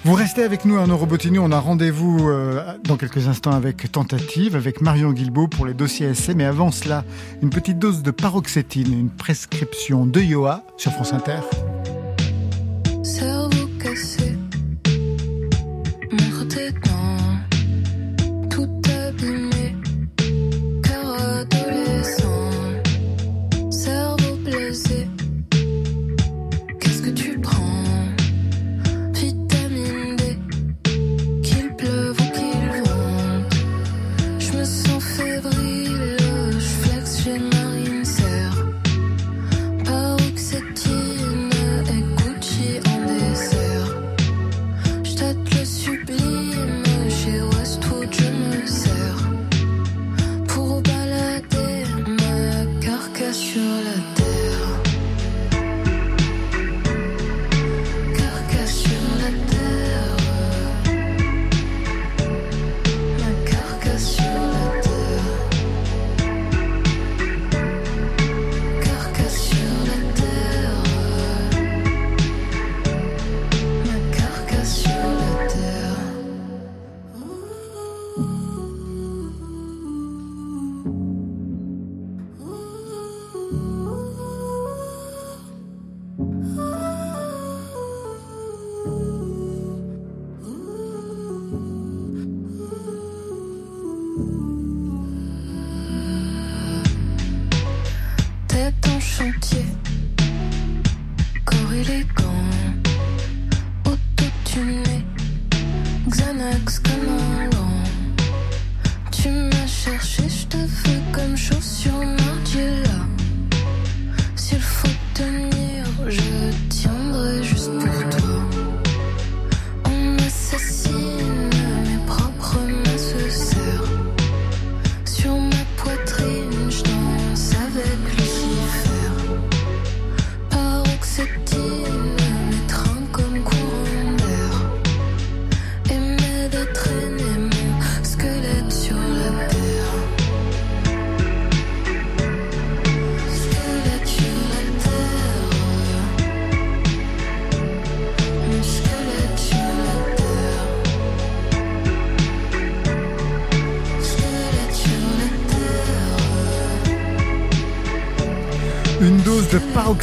[0.04, 1.40] Vous restez avec nous à Eurobotini.
[1.40, 6.08] On a rendez-vous euh, dans quelques instants avec Tentative, avec Marion Guilbault pour les dossiers
[6.08, 6.34] essais.
[6.36, 7.04] Mais avant cela,
[7.42, 11.40] une petite dose de paroxétine, une prescription de Yoa sur France Inter.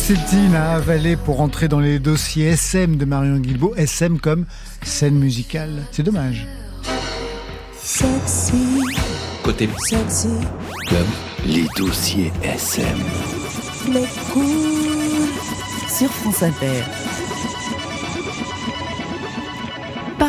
[0.02, 3.72] Paroxétine à avaler pour entrer dans les dossiers SM de Marion Guilbault.
[3.76, 4.46] SM comme
[4.82, 5.70] scène musicale.
[5.92, 6.44] C'est dommage.
[7.80, 8.80] Sexy,
[9.44, 10.28] Côté sexy,
[10.88, 11.06] club,
[11.46, 12.98] les dossiers SM.
[13.92, 15.28] mais cool.
[15.88, 16.82] Sur France Inter.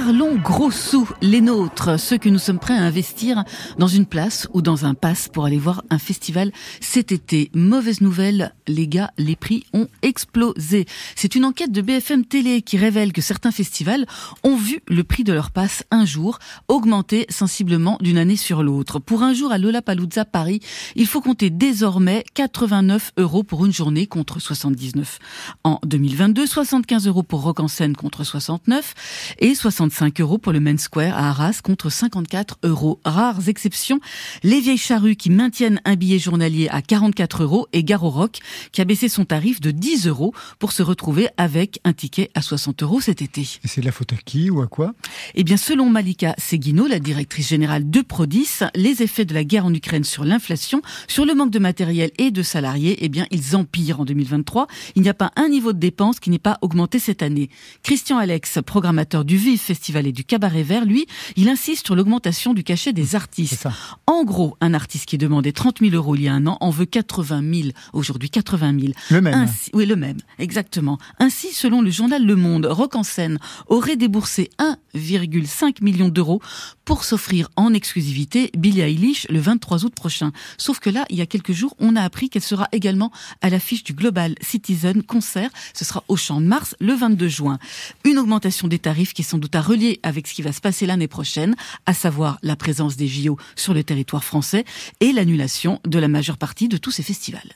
[0.05, 3.45] Parlons gros sous, les nôtres, ceux que nous sommes prêts à investir
[3.77, 7.49] dans une place ou dans un pass pour aller voir un festival cet été.
[7.53, 10.87] Mauvaise nouvelle, les gars, les prix ont explosé.
[11.15, 14.05] C'est une enquête de BFM Télé qui révèle que certains festivals
[14.43, 18.99] ont vu le prix de leur passe un jour augmenter sensiblement d'une année sur l'autre.
[18.99, 20.59] Pour un jour à Lollapalooza Paris,
[20.97, 25.19] il faut compter désormais 89 euros pour une journée contre 79
[25.63, 30.51] en 2022, 75 euros pour Rock en scène contre 69 et 70 65 euros pour
[30.51, 32.99] le Main Square à Arras contre 54 euros.
[33.05, 33.99] Rares exceptions,
[34.41, 38.39] les vieilles charrues qui maintiennent un billet journalier à 44 euros et Garo Rock
[38.71, 42.41] qui a baissé son tarif de 10 euros pour se retrouver avec un ticket à
[42.41, 43.41] 60 euros cet été.
[43.41, 44.93] Et c'est de la faute à qui ou à quoi?
[45.35, 49.67] Eh bien, selon Malika Seguino, la directrice générale de Prodis, les effets de la guerre
[49.67, 53.55] en Ukraine sur l'inflation, sur le manque de matériel et de salariés, eh bien, ils
[53.55, 54.65] empirent en 2023.
[54.95, 57.49] Il n'y a pas un niveau de dépenses qui n'ait pas augmenté cette année.
[57.83, 62.53] Christian Alex, programmateur du Vive Festival et du Cabaret Vert, lui, il insiste sur l'augmentation
[62.53, 63.67] du cachet des artistes.
[64.07, 66.69] En gros, un artiste qui demandait 30 000 euros il y a un an en
[66.69, 68.93] veut 80 000 aujourd'hui, 80 000.
[69.09, 69.33] Le même.
[69.33, 70.99] Ainsi, oui, le même, exactement.
[71.19, 76.41] Ainsi, selon le journal Le Monde, Rock en scène aurait déboursé 1,5 million d'euros
[76.85, 80.31] pour s'offrir en exclusivité Billie Eilish le 23 août prochain.
[80.57, 83.49] Sauf que là, il y a quelques jours, on a appris qu'elle sera également à
[83.49, 85.49] l'affiche du Global Citizen Concert.
[85.73, 87.59] Ce sera au Champ de Mars le 22 juin.
[88.05, 90.61] Une augmentation des tarifs qui est sans doute à relier avec ce qui va se
[90.61, 91.55] passer l'année prochaine,
[91.85, 94.65] à savoir la présence des JO sur le territoire français
[94.99, 97.53] et l'annulation de la majeure partie de tous ces festivals.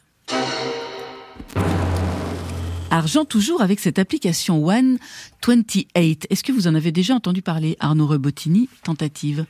[2.89, 4.97] Argent toujours avec cette application One
[5.45, 6.27] 28.
[6.29, 9.45] Est-ce que vous en avez déjà entendu parler, Arnaud Rebottini Tentative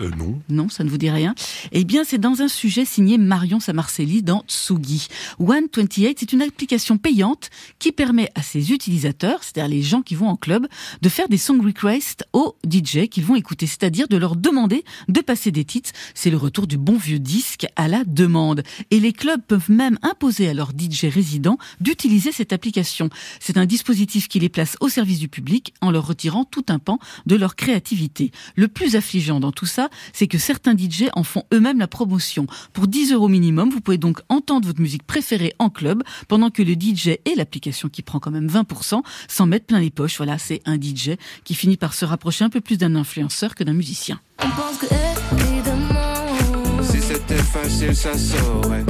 [0.00, 0.40] Euh, non.
[0.48, 1.34] non, ça ne vous dit rien.
[1.72, 5.08] Eh bien, c'est dans un sujet signé Marion Samarcelli dans Tsugi.
[5.40, 10.28] One28, c'est une application payante qui permet à ses utilisateurs, c'est-à-dire les gens qui vont
[10.28, 10.66] en club,
[11.02, 15.20] de faire des song requests aux DJ qu'ils vont écouter, c'est-à-dire de leur demander de
[15.20, 15.90] passer des titres.
[16.14, 18.62] C'est le retour du bon vieux disque à la demande.
[18.90, 23.10] Et les clubs peuvent même imposer à leurs DJ résidents d'utiliser cette application.
[23.38, 26.78] C'est un dispositif qui les place au service du public en leur retirant tout un
[26.78, 28.30] pan de leur créativité.
[28.56, 32.46] Le plus affligeant dans tout ça, c'est que certains DJ en font eux-mêmes la promotion.
[32.72, 36.62] Pour 10 euros minimum, vous pouvez donc entendre votre musique préférée en club pendant que
[36.62, 40.16] le DJ et l'application qui prend quand même 20% s'en mettent plein les poches.
[40.16, 43.64] Voilà, c'est un DJ qui finit par se rapprocher un peu plus d'un influenceur que
[43.64, 44.20] d'un musicien.
[44.42, 48.84] On pense que évidemment, Si c'était facile, ça saurait.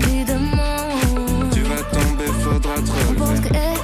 [0.00, 0.88] évidemment,
[1.52, 3.75] Tu vas tomber, faudra te on pense que relever.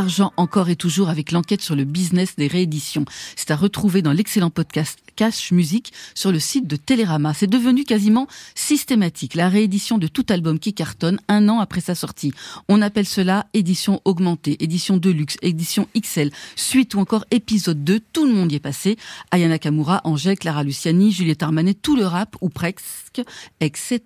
[0.00, 3.04] Argent encore et toujours avec l'enquête sur le business des rééditions.
[3.36, 7.34] C'est à retrouver dans l'excellent podcast Cash Music sur le site de Télérama.
[7.34, 9.34] C'est devenu quasiment systématique.
[9.34, 12.32] La réédition de tout album qui cartonne un an après sa sortie.
[12.70, 18.00] On appelle cela édition augmentée, édition deluxe, édition XL, suite ou encore épisode 2.
[18.14, 18.96] Tout le monde y est passé.
[19.30, 23.20] Ayana Kamura, Angèle, Clara Luciani, Juliette Armanet, tout le rap ou presque,
[23.60, 24.00] etc.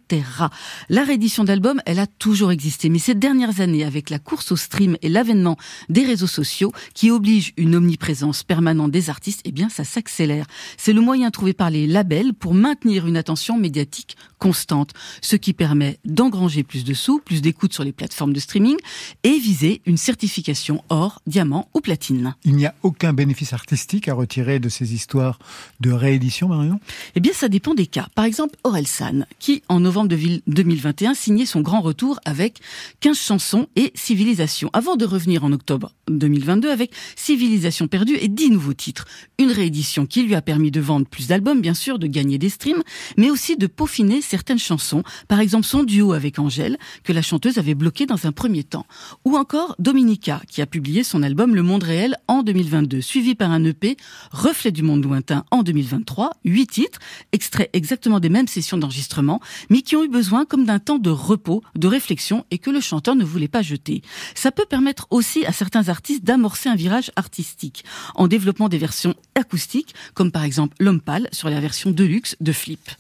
[0.88, 2.88] La réédition d'albums, elle a toujours existé.
[2.88, 5.56] Mais ces dernières années, avec la course au stream et l'avènement
[5.88, 10.46] des réseaux sociaux qui obligent une omniprésence permanente des artistes, eh bien, ça s'accélère.
[10.76, 14.92] C'est le moyen trouvé par les labels pour maintenir une attention médiatique constante,
[15.22, 18.76] ce qui permet d'engranger plus de sous, plus d'écoute sur les plateformes de streaming
[19.22, 22.34] et viser une certification or, diamant ou platine.
[22.44, 25.38] Il n'y a aucun bénéfice artistique à retirer de ces histoires
[25.80, 26.78] de réédition, Marion?
[27.14, 28.08] Eh bien, ça dépend des cas.
[28.14, 32.60] Par exemple, Orelsan, qui, en novembre de vil- 2021, signait son grand retour avec
[33.00, 35.73] 15 chansons et Civilisation, avant de revenir en octobre
[36.08, 39.06] 2022 avec Civilisation perdue et 10 nouveaux titres.
[39.38, 42.48] Une réédition qui lui a permis de vendre plus d'albums, bien sûr, de gagner des
[42.48, 42.82] streams,
[43.16, 45.02] mais aussi de peaufiner certaines chansons.
[45.28, 48.86] Par exemple, son duo avec Angèle, que la chanteuse avait bloqué dans un premier temps.
[49.24, 53.50] Ou encore Dominica, qui a publié son album Le Monde Réel en 2022, suivi par
[53.50, 53.96] un EP
[54.30, 56.98] Reflet du Monde Lointain en 2023, huit titres,
[57.32, 61.10] extraits exactement des mêmes sessions d'enregistrement, mais qui ont eu besoin comme d'un temps de
[61.10, 64.02] repos, de réflexion et que le chanteur ne voulait pas jeter.
[64.34, 67.84] Ça peut permettre aussi à certains artistes d'amorcer un virage artistique
[68.14, 72.52] en développant des versions acoustiques, comme par exemple L'Homme Pâle sur la version Deluxe de
[72.52, 72.90] Flip.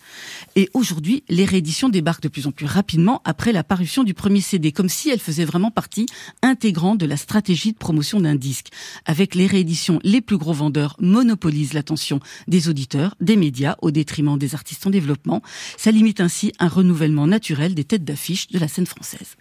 [0.56, 4.40] Et aujourd'hui, les rééditions débarquent de plus en plus rapidement après la parution du premier
[4.40, 6.06] CD, comme si elles faisaient vraiment partie
[6.42, 8.68] intégrante de la stratégie de promotion d'un disque.
[9.04, 14.38] Avec les rééditions, les plus gros vendeurs monopolisent l'attention des auditeurs, des médias, au détriment
[14.38, 15.42] des artistes en développement.
[15.76, 19.36] Ça limite ainsi un renouvellement naturel des têtes d'affiche de la scène française.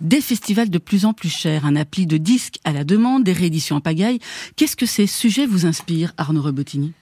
[0.00, 3.34] Des festivals de plus en plus chers, un appli de disques à la demande, des
[3.34, 4.18] rééditions en pagaille.
[4.56, 6.92] Qu'est-ce que ces sujets vous inspirent, Arnaud Rebottini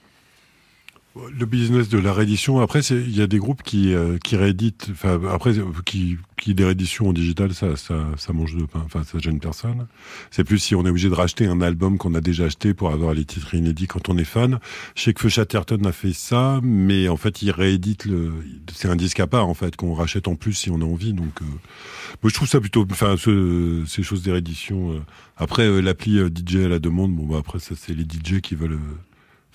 [1.37, 4.89] Le business de la réédition, après, il y a des groupes qui, euh, qui rééditent,
[4.91, 8.83] enfin, après, euh, qui, qui des rééditions en digital, ça, ça, ça mange de pain,
[8.85, 9.87] enfin, ça gêne personne.
[10.29, 12.91] C'est plus si on est obligé de racheter un album qu'on a déjà acheté pour
[12.91, 14.59] avoir les titres inédits quand on est fan.
[14.95, 18.31] Je sais que Feu Chatterton a fait ça, mais en fait, il réédite le,
[18.73, 21.13] c'est un disque à part, en fait, qu'on rachète en plus si on a envie,
[21.13, 21.45] donc, euh,
[22.21, 24.99] moi, je trouve ça plutôt, enfin, ce- ces choses des rééditions, euh,
[25.37, 28.41] après, euh, l'appli euh, DJ à la demande, bon, bah, après, ça, c'est les DJ
[28.41, 28.79] qui veulent,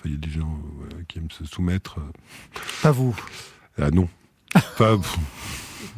[0.05, 0.59] il y a des gens
[0.93, 1.99] euh, qui aiment se soumettre.
[1.99, 3.15] euh, Pas vous.
[3.81, 4.07] ah non.
[4.55, 5.17] Enfin, pff,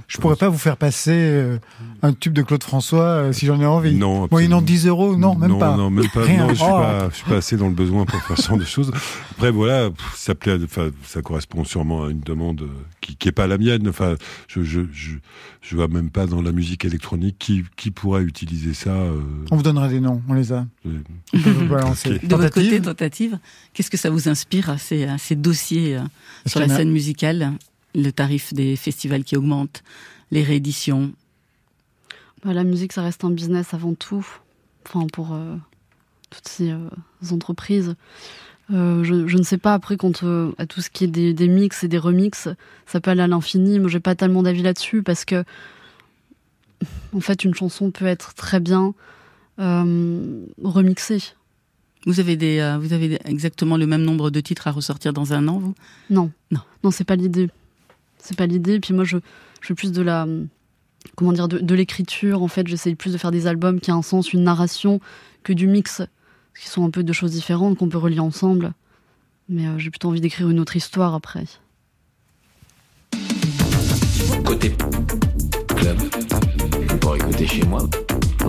[0.08, 1.58] Je pourrais pas vous faire passer euh,
[2.02, 3.94] un tube de Claude François euh, si j'en ai envie.
[3.94, 4.28] non.
[4.32, 4.62] Moyennant absolument.
[4.62, 5.76] 10 euros, non, même pas.
[5.76, 6.24] Non, même pas.
[6.24, 6.48] Rien.
[6.48, 6.78] Non, je suis Oh.
[6.78, 8.92] pas, je suis pas assez dans le besoin pour faire ce genre de choses.
[9.32, 12.68] Après, voilà, ça plaît, enfin, ça correspond sûrement à une demande euh,
[13.02, 13.88] qui, qui est pas la mienne.
[13.90, 14.16] Enfin,
[14.48, 15.16] je, je, je,
[15.62, 18.92] je vois même pas dans la musique électronique qui, qui pourrait utiliser ça.
[18.92, 19.20] euh,
[19.52, 20.66] On vous donnera des noms, on les a.
[20.86, 22.14] On peut vous balancer.
[22.16, 22.26] Ok.
[22.26, 23.40] De votre côté, Tentative tentative,
[23.74, 26.02] qu'est-ce que ça vous inspire, à ces, à ces dossiers euh,
[26.46, 27.52] sur la a- scène musicale?
[27.96, 29.84] Le tarif des festivals qui augmente,
[30.30, 31.14] les rééditions.
[32.44, 34.26] Bah, la musique, ça reste un business avant tout.
[34.86, 35.56] Enfin, pour euh,
[36.30, 36.90] toutes ces euh,
[37.32, 37.96] entreprises.
[38.72, 40.24] Euh, je, je ne sais pas, après, quand
[40.58, 42.50] à tout ce qui est des, des mix et des remixes,
[42.86, 43.80] ça peut aller à l'infini.
[43.80, 45.44] Moi, j'ai pas tellement d'avis là-dessus parce que,
[47.14, 48.94] en fait, une chanson peut être très bien
[49.58, 51.24] remixée.
[52.06, 55.48] Vous avez, des, vous avez exactement le même nombre de titres à ressortir dans un
[55.48, 55.74] an, vous?
[56.10, 56.32] Non.
[56.52, 56.62] Non.
[56.84, 57.50] Non, c'est pas l'idée.
[58.28, 58.82] C'est pas l'idée.
[58.82, 59.18] Puis moi, je,
[59.62, 60.28] je fais plus de la.
[61.16, 62.68] Comment dire De, l'écriture, en fait.
[62.68, 65.00] J'essaye plus de faire des albums qui ont un sens, une narration,
[65.44, 66.02] que du mix.
[66.60, 68.74] Qui sont un peu deux choses différentes, qu'on peut relier ensemble.
[69.48, 71.46] Mais euh, j'ai plutôt envie d'écrire une autre histoire après.
[74.44, 74.76] Côté
[75.76, 75.98] club.
[77.00, 77.88] Pour écouter chez moi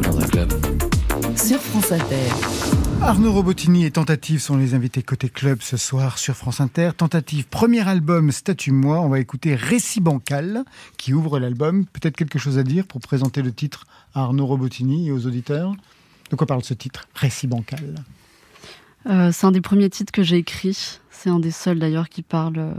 [0.03, 0.53] dans un club.
[1.37, 2.31] Sur France Inter.
[3.03, 6.91] Arnaud Robotini et Tentative sont les invités côté club ce soir sur France Inter.
[6.97, 9.01] Tentative, premier album Statue Moi.
[9.01, 10.65] On va écouter Récit Bancal
[10.97, 11.87] qui ouvre l'album.
[11.87, 15.75] Peut-être quelque chose à dire pour présenter le titre à Arnaud Robotini et aux auditeurs?
[16.31, 17.95] De quoi parle ce titre Récit Bancal?
[19.07, 20.99] Euh, c'est un des premiers titres que j'ai écrit.
[21.11, 22.75] C'est un des seuls d'ailleurs qui parle euh,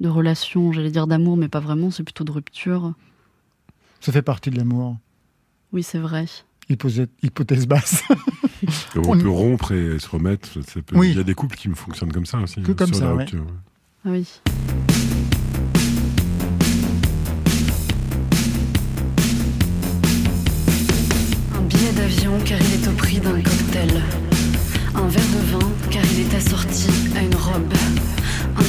[0.00, 1.90] de relations, j'allais dire d'amour, mais pas vraiment.
[1.90, 2.94] C'est plutôt de rupture.
[4.00, 4.96] Ça fait partie de l'amour.
[5.72, 6.26] Oui, c'est vrai.
[6.68, 8.02] Hypothèse, basse.
[8.96, 10.48] on, On- peut rompre et se remettre.
[10.66, 11.10] ça peut- Oui.
[11.10, 12.60] Il y a des couples qui me fonctionnent comme ça aussi.
[12.62, 13.18] Que comme sur ça, la ouais.
[13.24, 13.46] rupture, ouais.
[14.04, 14.26] Ah oui.
[21.56, 24.02] Un billet d'avion car il est au prix d'un cocktail.
[24.94, 27.72] Un verre de vin car il est assorti à une robe.
[28.56, 28.65] Un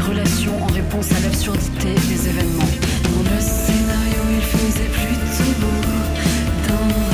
[0.00, 2.70] relations en réponse à l'absurdité des événements.
[3.04, 7.13] Dans le scénario, il faisait plutôt beau.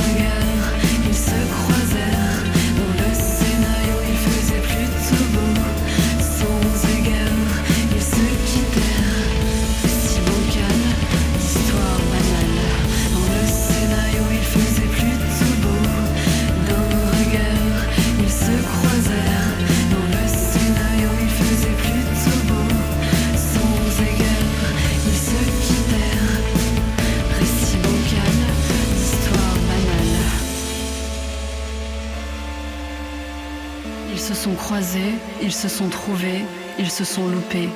[34.71, 36.45] Croisés, ils se sont trouvés,
[36.79, 37.67] ils se sont loupés.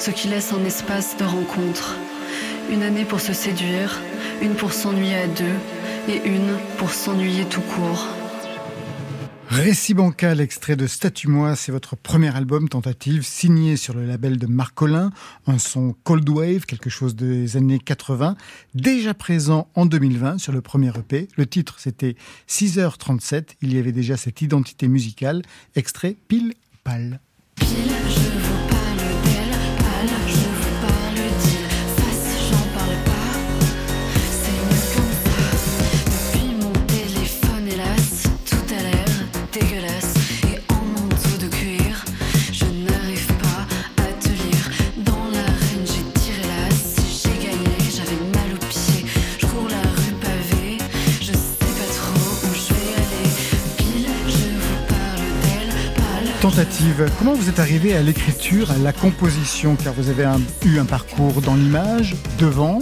[0.00, 1.94] Ce qui laisse un espace de rencontre.
[2.68, 4.00] Une année pour se séduire,
[4.42, 5.56] une pour s'ennuyer à deux,
[6.08, 8.08] et une pour s'ennuyer tout court.
[9.52, 14.38] Récit bancal, extrait de Statue Moi, c'est votre premier album tentative signé sur le label
[14.38, 15.10] de Marcolin,
[15.46, 18.34] un son Cold Wave, quelque chose des années 80,
[18.74, 21.28] déjà présent en 2020 sur le premier EP.
[21.36, 22.16] Le titre c'était
[22.48, 25.42] 6h37, il y avait déjà cette identité musicale,
[25.76, 27.20] extrait pile pâle.
[56.42, 59.76] Tentative, comment vous êtes arrivé à l'écriture, à la composition?
[59.76, 62.80] Car vous avez un- eu un parcours dans l'image, devant,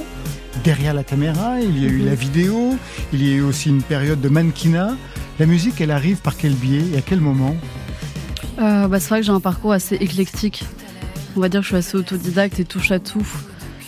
[0.65, 2.79] derrière la caméra, il y a eu la vidéo,
[3.13, 4.97] il y a eu aussi une période de mannequinat.
[5.39, 7.55] La musique, elle arrive par quel biais et à quel moment?
[8.59, 10.65] Euh, bah, c'est vrai que j'ai un parcours assez éclectique.
[11.37, 13.27] On va dire que je suis assez autodidacte et touche à tout.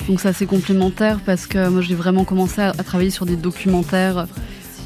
[0.06, 3.36] Donc c'est assez complémentaire parce que moi j'ai vraiment commencé à, à travailler sur des
[3.36, 4.26] documentaires,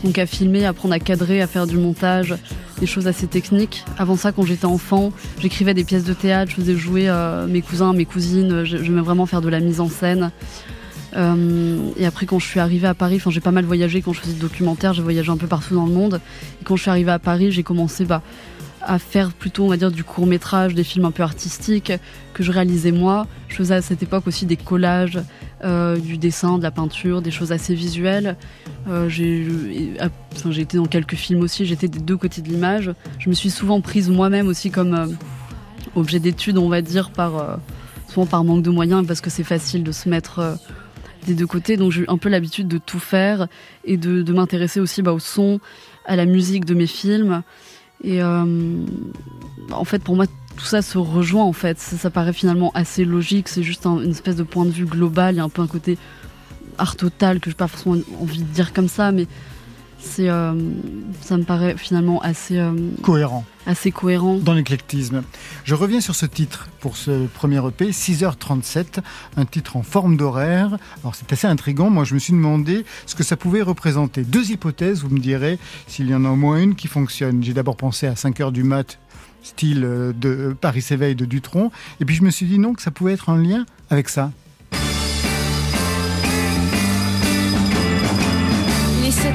[0.04, 2.34] donc à filmer, à apprendre à cadrer, à faire du montage,
[2.80, 3.84] des choses assez techniques.
[3.98, 7.62] Avant ça, quand j'étais enfant, j'écrivais des pièces de théâtre, je faisais jouer euh, mes
[7.62, 10.30] cousins, mes cousines, je- j'aimais vraiment faire de la mise en scène.
[11.16, 14.20] Euh, et après, quand je suis arrivée à Paris, j'ai pas mal voyagé quand je
[14.20, 16.20] faisais des documentaires, j'ai voyagé un peu partout dans le monde.
[16.60, 18.20] Et quand je suis arrivée à Paris, j'ai commencé bah,
[18.86, 21.92] à faire plutôt, on va dire, du court métrage, des films un peu artistiques
[22.32, 23.26] que je réalisais moi.
[23.48, 25.20] Je faisais à cette époque aussi des collages,
[25.64, 28.36] euh, du dessin, de la peinture, des choses assez visuelles.
[28.88, 29.08] Euh,
[30.00, 30.08] ah,
[30.50, 32.92] j'ai été dans quelques films aussi, j'étais des deux côtés de l'image.
[33.18, 35.06] Je me suis souvent prise moi-même aussi comme euh,
[35.94, 37.58] objet d'étude, on va dire, par,
[38.08, 40.58] souvent par manque de moyens, parce que c'est facile de se mettre
[41.26, 41.76] des deux côtés.
[41.76, 43.48] Donc j'ai eu un peu l'habitude de tout faire
[43.84, 45.60] et de, de m'intéresser aussi bah, au son,
[46.04, 47.42] à la musique de mes films.
[48.04, 48.44] Et euh,
[49.72, 50.26] en fait, pour moi,
[50.56, 51.78] tout ça se rejoint en fait.
[51.78, 53.48] Ça, paraît finalement assez logique.
[53.48, 55.34] C'est juste un- une espèce de point de vue global.
[55.34, 55.98] Il y a un peu un côté
[56.78, 59.26] art total que je n'ai pas forcément envie de dire comme ça, mais
[59.98, 60.54] c'est, euh,
[61.22, 62.72] ça me paraît finalement assez, euh,
[63.02, 63.44] Cohérent.
[63.66, 64.36] assez cohérent.
[64.36, 65.22] dans l'éclectisme.
[65.64, 69.00] Je reviens sur ce titre pour ce premier EP, 6h37,
[69.36, 70.76] un titre en forme d'horaire.
[71.02, 74.22] Alors c'est assez intriguant, moi je me suis demandé ce que ça pouvait représenter.
[74.22, 77.42] Deux hypothèses, vous me direz s'il y en a au moins une qui fonctionne.
[77.42, 78.98] J'ai d'abord pensé à 5h du mat,
[79.42, 81.70] style euh, de Paris s'éveille de Dutronc,
[82.00, 84.30] et puis je me suis dit non, que ça pouvait être un lien avec ça.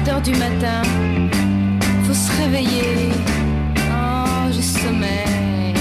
[0.04, 0.82] Il est 7 heures du matin,
[2.04, 3.10] faut se réveiller.
[3.76, 5.74] Oh, j'ai sommeil.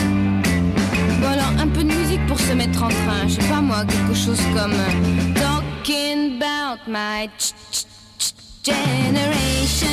[1.20, 3.28] Bon alors, un peu de musique pour se mettre en train.
[3.28, 7.30] Je sais pas moi, quelque chose comme euh, Talking about my
[8.64, 9.88] generation.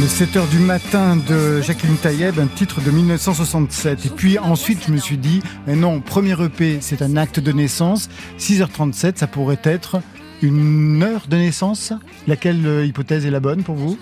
[0.00, 4.06] Le 7h du matin de Jacqueline Taïeb, un titre de 1967.
[4.06, 7.52] Et puis ensuite, je me suis dit, mais non, premier EP, c'est un acte de
[7.52, 8.08] naissance.
[8.38, 10.00] 6h37, ça pourrait être
[10.42, 11.92] une heure de naissance.
[12.26, 13.98] Laquelle euh, hypothèse est la bonne pour vous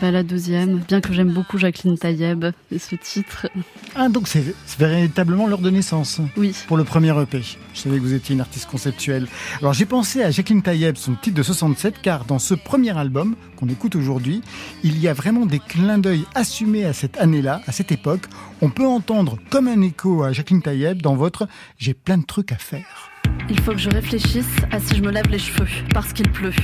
[0.00, 3.46] Bah, la deuxième, bien que j'aime beaucoup Jacqueline Taïeb et ce titre.
[3.94, 6.54] Ah, donc c'est c'est véritablement l'heure de naissance Oui.
[6.68, 7.42] pour le premier EP.
[7.74, 9.26] Je savais que vous étiez une artiste conceptuelle.
[9.60, 13.34] Alors j'ai pensé à Jacqueline Taïeb, son titre de 67, car dans ce premier album
[13.56, 14.40] qu'on écoute aujourd'hui,
[14.82, 18.22] il y a vraiment des clins d'œil assumés à cette année-là, à cette époque.
[18.60, 21.46] On peut entendre comme un écho à Jacqueline Taïeb dans votre
[21.78, 23.10] J'ai plein de trucs à faire.
[23.48, 26.54] Il faut que je réfléchisse à si je me lave les cheveux, parce qu'il pleut.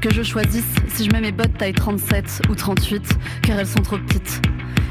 [0.00, 3.82] Que je choisisse si je mets mes bottes taille 37 ou 38, car elles sont
[3.82, 4.40] trop petites.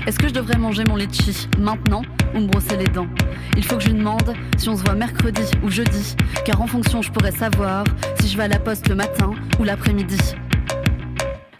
[0.05, 2.01] Est-ce que je devrais manger mon litchi maintenant
[2.33, 3.07] ou me brosser les dents?
[3.55, 6.15] Il faut que je lui demande si on se voit mercredi ou jeudi,
[6.45, 7.83] car en fonction je pourrais savoir
[8.19, 10.17] si je vais à la poste le matin ou l'après-midi.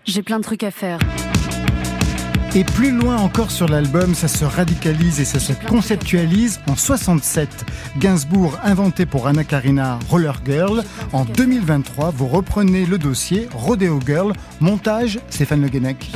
[0.05, 0.99] J'ai plein de trucs à faire.
[2.55, 7.49] Et plus loin encore sur l'album, ça se radicalise et ça se conceptualise en 67.
[7.99, 10.83] Gainsbourg inventé pour Anna Karina Roller Girl.
[11.13, 16.11] En 2023, vous reprenez le dossier Rodeo Girl, montage Stéphane Le Guenec.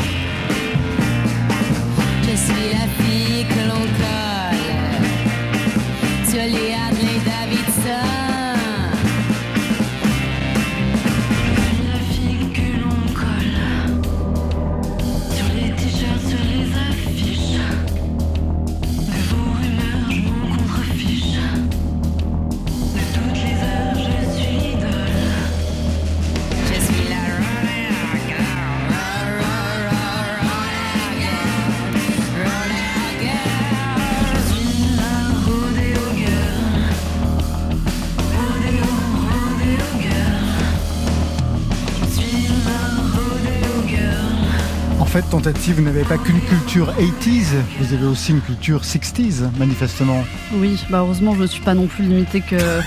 [45.51, 50.23] Tentative, vous n'avez pas qu'une culture 80s, vous avez aussi une culture 60s, manifestement.
[50.53, 52.55] Oui, bah heureusement, je ne suis pas non plus limitée que.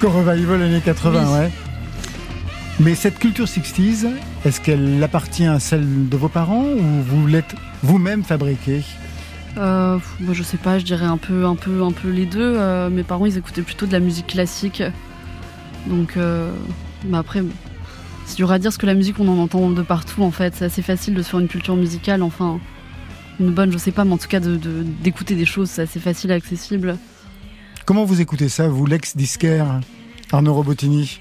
[0.00, 1.32] Qu'au revival années 80, Oui.
[1.38, 1.50] ouais.
[2.80, 4.08] Mais cette culture 60s,
[4.44, 8.82] est-ce qu'elle appartient à celle de vos parents ou vous l'êtes vous-même fabriquée?
[9.58, 12.54] Euh, bah, je sais pas, je dirais un peu, un peu, un peu les deux.
[12.56, 14.82] Euh, mes parents, ils écoutaient plutôt de la musique classique.
[15.86, 16.50] Donc, euh,
[17.04, 17.42] bah après,
[18.26, 20.54] c'est dur à dire parce que la musique, on en entend de partout en fait.
[20.56, 22.22] C'est assez facile de se faire une culture musicale.
[22.22, 22.60] Enfin,
[23.40, 25.82] une bonne, je sais pas, mais en tout cas, de- de- d'écouter des choses, c'est
[25.82, 26.96] assez facile et accessible.
[27.84, 29.80] Comment vous écoutez ça, vous, l'ex-disquaire
[30.30, 31.18] Arnaud Robotini?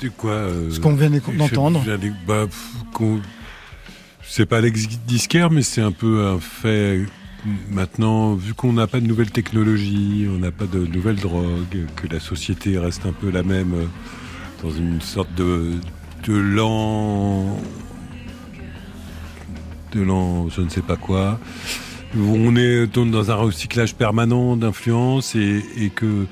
[0.00, 1.82] C'est quoi euh, Ce qu'on vient d'entendre.
[2.26, 2.46] bah,
[4.24, 7.02] C'est pas l'ex-disquaire, mais c'est un peu un fait.
[7.70, 12.06] Maintenant, vu qu'on n'a pas de nouvelles technologies, on n'a pas de nouvelles drogues, que
[12.08, 13.84] la société reste un peu la même, euh,
[14.62, 15.72] dans une sorte de,
[16.26, 17.58] de lent.
[19.92, 21.38] de lent, je ne sais pas quoi.
[22.16, 26.26] On est dans un recyclage permanent d'influences et, et que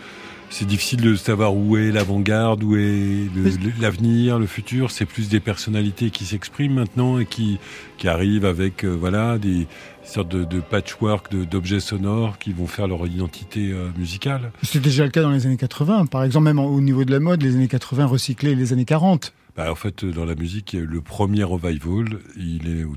[0.51, 4.91] c'est difficile de savoir où est l'avant-garde, où est le- l'avenir, le, futur.
[4.91, 7.59] C'est plus des personnalités qui s'expriment maintenant et qui,
[7.99, 9.67] qui arrivent avec euh, voilà des
[10.05, 14.51] sortes de, de patchwork d'objets sonores qui vont faire leur identité euh, musicale.
[14.63, 16.07] C'était déjà le cas dans les années 80.
[16.07, 19.33] Par exemple, même au niveau de la mode, les années 80 recyclaient les années 40.
[19.57, 22.97] Bah, en fait, dans la musique, le premier revival, il est au-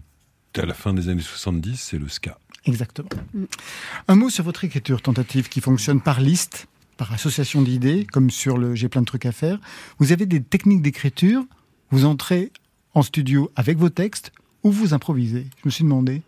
[0.55, 2.37] à la fin des années 70, c'est le ska.
[2.65, 3.09] Exactement.
[3.33, 3.43] Mm.
[4.07, 8.57] Un mot sur votre écriture tentative qui fonctionne par liste, par association d'idées, comme sur
[8.57, 9.59] le J'ai plein de trucs à faire.
[9.97, 11.43] Vous avez des techniques d'écriture,
[11.89, 12.51] vous entrez
[12.93, 14.31] en studio avec vos textes
[14.63, 16.21] ou vous improvisez Je me suis demandé.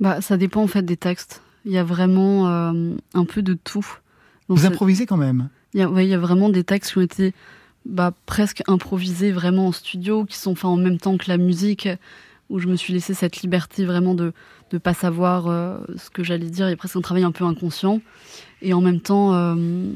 [0.00, 1.40] Bah, ça dépend en fait des textes.
[1.64, 3.86] Il y a vraiment euh, un peu de tout.
[4.48, 6.98] Vous improvisez quand même Il y, a, ouais, il y a vraiment des textes qui
[6.98, 7.32] ont été
[7.84, 11.88] bah, presque improvisés vraiment en studio, qui sont faits en même temps que la musique,
[12.50, 14.32] où je me suis laissé cette liberté vraiment de
[14.72, 16.66] ne pas savoir euh, ce que j'allais dire.
[16.66, 18.00] Il y a presque un travail un peu inconscient,
[18.60, 19.90] et en même temps euh,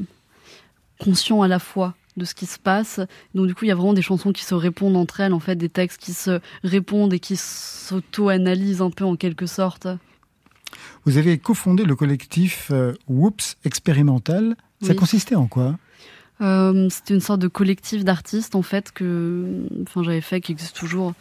[0.99, 2.99] conscient à la fois de ce qui se passe.
[3.35, 5.39] Donc du coup, il y a vraiment des chansons qui se répondent entre elles, en
[5.39, 9.87] fait, des textes qui se répondent et qui s'auto-analysent un peu en quelque sorte.
[11.05, 14.55] Vous avez cofondé le collectif euh, Whoops Expérimental.
[14.81, 14.95] Ça Oui.
[14.95, 15.77] consistait en quoi?
[16.41, 20.75] Euh, C'était une sorte de collectif d'artistes en fait que enfin j'avais fait qui existe
[20.75, 21.13] toujours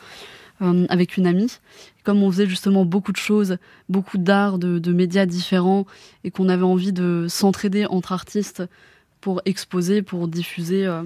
[0.62, 1.58] euh, avec une amie.
[2.04, 3.56] Comme on faisait justement beaucoup de choses,
[3.88, 5.86] beaucoup d'art, de, médias différents
[6.24, 8.62] et qu'on avait envie de s'entraider entre artistes
[9.20, 11.02] pour exposer, pour diffuser, euh,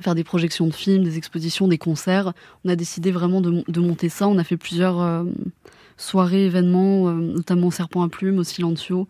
[0.00, 2.32] faire des projections de films, des expositions, des concerts.
[2.64, 4.28] On a décidé vraiment de, monter ça.
[4.28, 5.24] On a fait plusieurs
[5.96, 9.08] soirées, événements, notamment Serpent à Plume, au Silencio.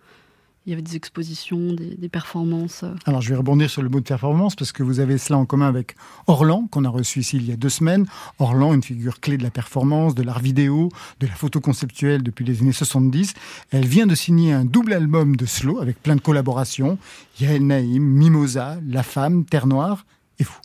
[0.67, 2.83] Il y avait des expositions, des, des performances.
[2.85, 5.39] euh, Alors, je vais rebondir sur le mot de performance parce que vous avez cela
[5.39, 5.97] en commun avec
[6.27, 8.07] Orlan, qu'on a reçu ici il y a deux semaines.
[8.39, 12.45] Orlan, une figure clé de la performance, de l'art vidéo, de la photo conceptuelle depuis
[12.45, 13.33] les années 70.
[13.71, 16.99] Elle vient de signer un double album de slow avec plein de collaborations.
[17.41, 20.05] Yael Naïm, Mimosa, La Femme, Terre Noire
[20.39, 20.61] et vous.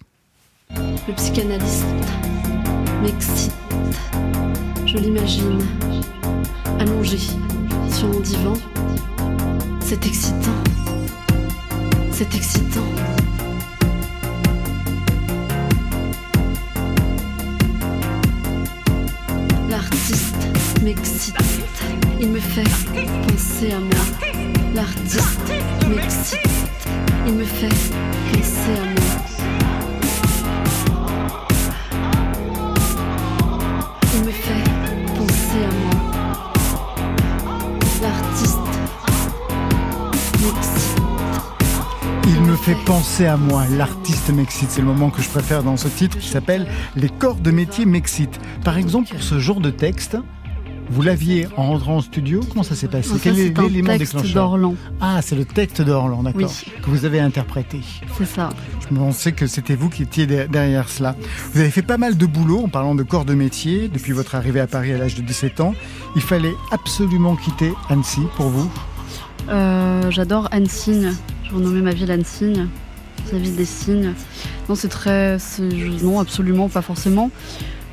[1.07, 1.85] Le psychanalyste
[3.01, 3.53] m'excite.
[4.85, 5.59] Je l'imagine
[6.79, 8.53] allongé sur mon divan.
[9.88, 10.63] C'est excitant.
[12.11, 12.81] C'est excitant.
[19.69, 20.36] L'artiste
[20.81, 21.36] m'excite.
[22.19, 22.63] Il me fait
[23.27, 24.05] penser à moi.
[24.73, 25.39] L'artiste
[25.88, 26.39] m'excite.
[27.27, 27.69] Il me fait
[28.31, 29.04] penser à moi.
[42.66, 44.72] Fait penser à moi, l'artiste m'excite.
[44.72, 47.86] C'est le moment que je préfère dans ce titre qui s'appelle Les corps de métier
[47.86, 48.39] m'excitent.
[48.63, 50.18] Par exemple, pour ce genre de texte,
[50.89, 53.11] vous l'aviez en rentrant en studio Comment ça s'est passé?
[53.22, 54.59] Quel est c'est un l'élément texte déclencheur?
[54.99, 56.41] Ah, c'est le texte d'Orlan, d'accord.
[56.41, 56.72] Oui.
[56.82, 57.82] Que vous avez interprété.
[58.18, 58.49] C'est ça.
[58.89, 61.16] Je pensais que c'était vous qui étiez de- derrière cela.
[61.53, 64.34] Vous avez fait pas mal de boulot en parlant de corps de métier depuis votre
[64.34, 65.76] arrivée à Paris à l'âge de 17 ans.
[66.16, 68.72] Il fallait absolument quitter Annecy pour vous.
[69.49, 71.07] Euh, J'adore Annecy.
[71.49, 72.53] Je renommais ma ville Annecy.
[73.31, 74.13] La ville des signes.
[74.69, 75.37] Non, c'est très.
[76.03, 77.31] Non, absolument, pas forcément.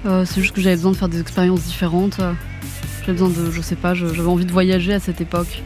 [0.05, 2.19] Euh, c'est juste que j'avais besoin de faire des expériences différentes.
[3.01, 3.51] J'avais besoin de.
[3.51, 5.63] Je sais pas, j'avais envie de voyager à cette époque.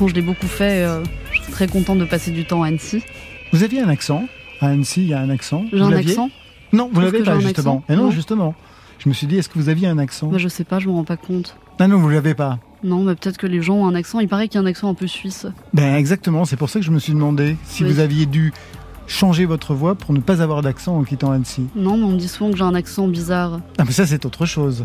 [0.00, 0.80] Je l'ai beaucoup fait.
[0.80, 1.02] et, euh,
[1.32, 3.02] je suis très contente de passer du temps à Annecy.
[3.52, 4.24] Vous aviez un accent?
[4.60, 5.64] À Annecy, il y a un accent.
[5.72, 6.30] J'ai un accent
[6.72, 7.84] Non, vous l'avez pas justement.
[7.88, 8.10] Et non, Non.
[8.10, 8.54] justement.
[8.98, 10.28] Je me suis dit, est-ce que vous aviez un accent?
[10.28, 11.56] Bah, je sais pas, je me rends pas compte.
[11.80, 12.60] Non, non, vous l'avez pas.
[12.84, 14.20] Non, mais peut-être que les gens ont un accent.
[14.20, 15.46] Il paraît qu'il y a un accent un peu suisse.
[15.72, 17.92] Ben exactement, c'est pour ça que je me suis demandé si Oui.
[17.92, 18.52] vous aviez dû
[19.06, 22.18] changé votre voix pour ne pas avoir d'accent en quittant Annecy Non, mais on me
[22.18, 23.60] dit souvent que j'ai un accent bizarre.
[23.78, 24.84] Ah, mais ça, c'est autre chose.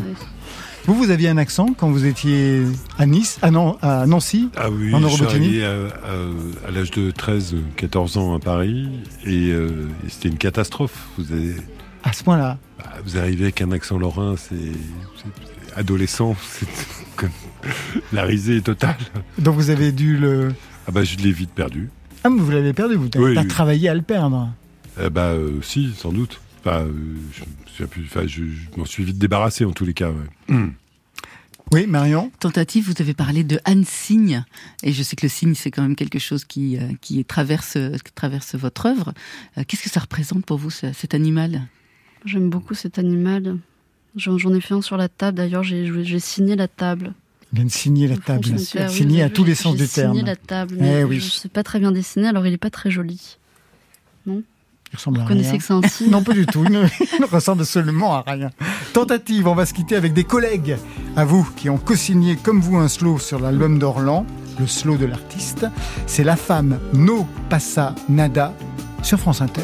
[0.86, 2.62] Vous, vous aviez un accent quand vous étiez
[2.98, 7.56] à Nice, ah non, à Nancy Ah oui, En à, à- à l'âge de 13,
[7.76, 8.88] 14 ans à Paris
[9.26, 11.08] et, euh, et c'était une catastrophe.
[11.18, 11.56] Vous, avez-
[12.04, 12.56] À ce point-là.
[12.78, 14.72] bah, vous arrivez avec un accent lorrain, c'est
[15.76, 16.66] adolescent, c'est
[17.16, 17.30] comme
[18.12, 18.96] la risée est totale.
[19.38, 20.54] Donc vous avez dû le.
[20.86, 21.88] Ah bah je l'ai vite perdu.
[22.24, 23.48] Ah, mais vous l'avez perdu, vous n'avez Oui, pas oui.
[23.48, 24.52] travaillé à le perdre.
[24.98, 26.40] Euh, bah euh, si, sans doute.
[26.60, 26.92] Enfin, euh,
[27.78, 30.10] je, enfin, je, je m'en suis vite débarrassé en tous les cas.
[30.10, 30.56] ouais.
[31.70, 32.32] Oui, Marion?
[32.40, 34.42] Tentative, vous avez parlé de Anne Cygne,
[34.82, 37.74] et je sais que le cygne, c'est quand même quelque chose qui, euh, qui traverse,
[38.04, 39.12] qui traverse votre œuvre.
[39.58, 41.62] Euh, Qu'est-ce que ça représente pour vous, ce- cet animal?
[42.24, 43.58] J'aime beaucoup cet animal.
[44.16, 45.36] J'en ai fait un sur la table.
[45.36, 47.12] D'ailleurs, j'ai signé la table.
[47.52, 48.44] Il vient de signer la table.
[48.52, 50.12] oui, signé vous à tous les sens du terme.
[50.14, 51.18] signé la table, Eh mais oui.
[51.20, 53.38] je sais pas très bien dessiner, alors il est pas très joli.
[54.26, 55.58] Il ressemble à Vous connaissez rien.
[55.58, 56.64] que c'est un cygne Non, pas du tout.
[56.64, 56.84] Il ne,
[57.14, 58.50] il ne ressemble absolument à rien.
[58.92, 60.76] Tentative, on va se quitter avec des collègues
[61.16, 64.24] à vous qui ont co-signé comme vous un slow sur l'album d'Orlan,
[64.58, 65.66] le slow de l'artiste.
[66.06, 68.54] C'est la femme No Passa Nada
[69.02, 69.62] sur France Inter.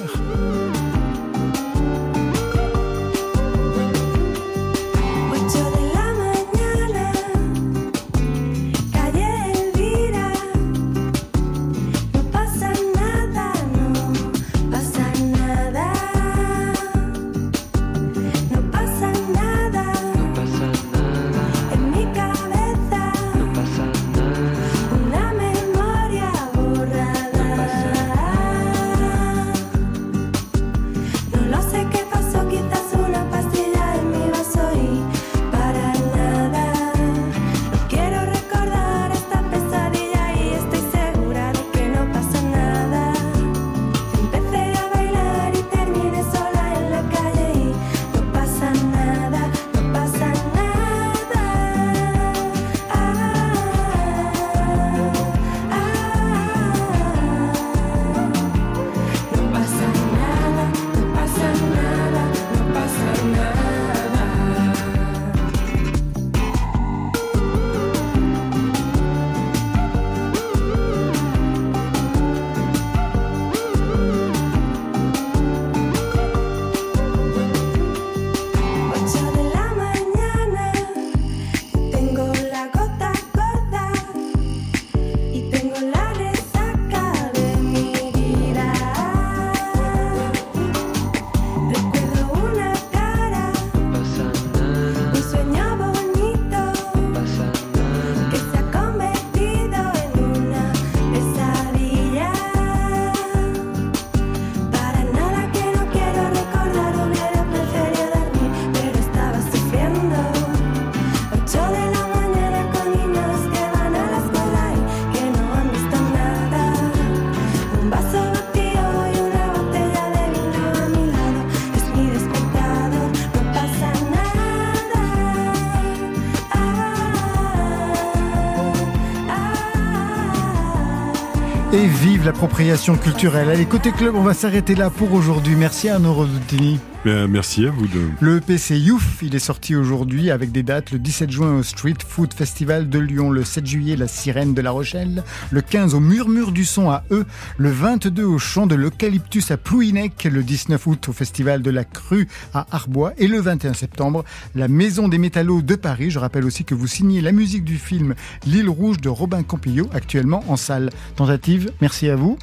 [132.45, 133.49] Vive l'appropriation culturelle.
[133.49, 135.57] Allez, côté club, on va s'arrêter là pour aujourd'hui.
[135.57, 136.79] Merci à nos Rodotini.
[137.05, 138.01] Bien, merci à vous de.
[138.21, 141.63] Le EP c'est Youf, il est sorti aujourd'hui avec des dates le 17 juin au
[141.63, 145.93] Street Food Festival de Lyon, le 7 juillet la Sirène de La Rochelle, le 15
[145.93, 147.27] au Murmure du Son à E,
[147.59, 151.85] le 22 au Champ de l'Eucalyptus à Plouinec, le 19 août au Festival de la
[151.85, 154.25] Crue à Arbois et le 21 septembre
[154.55, 156.11] la Maison des Métallos de Paris.
[156.11, 158.15] Je rappelle aussi que vous signez la musique du film
[158.47, 160.89] L'île rouge de Robin Campillo actuellement en salle.
[161.17, 162.39] Tentative, merci à vous.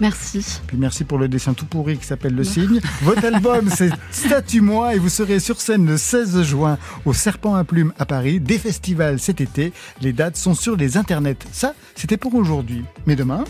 [0.00, 0.60] Merci.
[0.66, 2.80] Puis merci pour le dessin tout pourri qui s'appelle Le Cygne.
[3.02, 7.64] Votre album, c'est Statue-moi et vous serez sur scène le 16 juin au Serpent à
[7.64, 8.40] Plumes à Paris.
[8.40, 9.72] Des festivals cet été.
[10.00, 11.36] Les dates sont sur les internets.
[11.52, 12.84] Ça, c'était pour aujourd'hui.
[13.06, 13.44] Mais demain,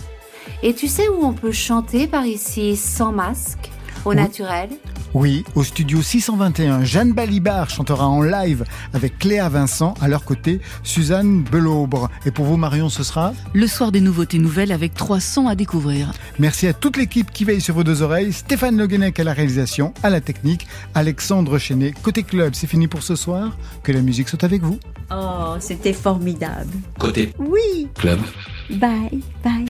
[0.63, 3.71] Et tu sais où on peut chanter par ici sans masque,
[4.05, 4.17] au Oui.
[4.17, 4.71] naturel
[5.15, 9.95] oui, au studio 621, Jeanne Balibar chantera en live avec Cléa Vincent.
[10.03, 12.11] À leur côté, Suzanne Belaubre.
[12.27, 15.55] Et pour vous, Marion, ce sera Le soir des nouveautés nouvelles avec trois sons à
[15.55, 16.13] découvrir.
[16.39, 18.35] Merci à toute l'équipe qui veille sur vos deux oreilles.
[18.35, 21.95] Stéphane Le Guenec à la réalisation, à la technique, Alexandre Chenet.
[22.03, 23.57] Côté club, c'est fini pour ce soir.
[23.83, 24.79] Que la musique soit avec vous.
[25.11, 26.69] Oh, c'était formidable.
[26.99, 28.21] Côté Oui, club.
[28.69, 29.65] bye, bye.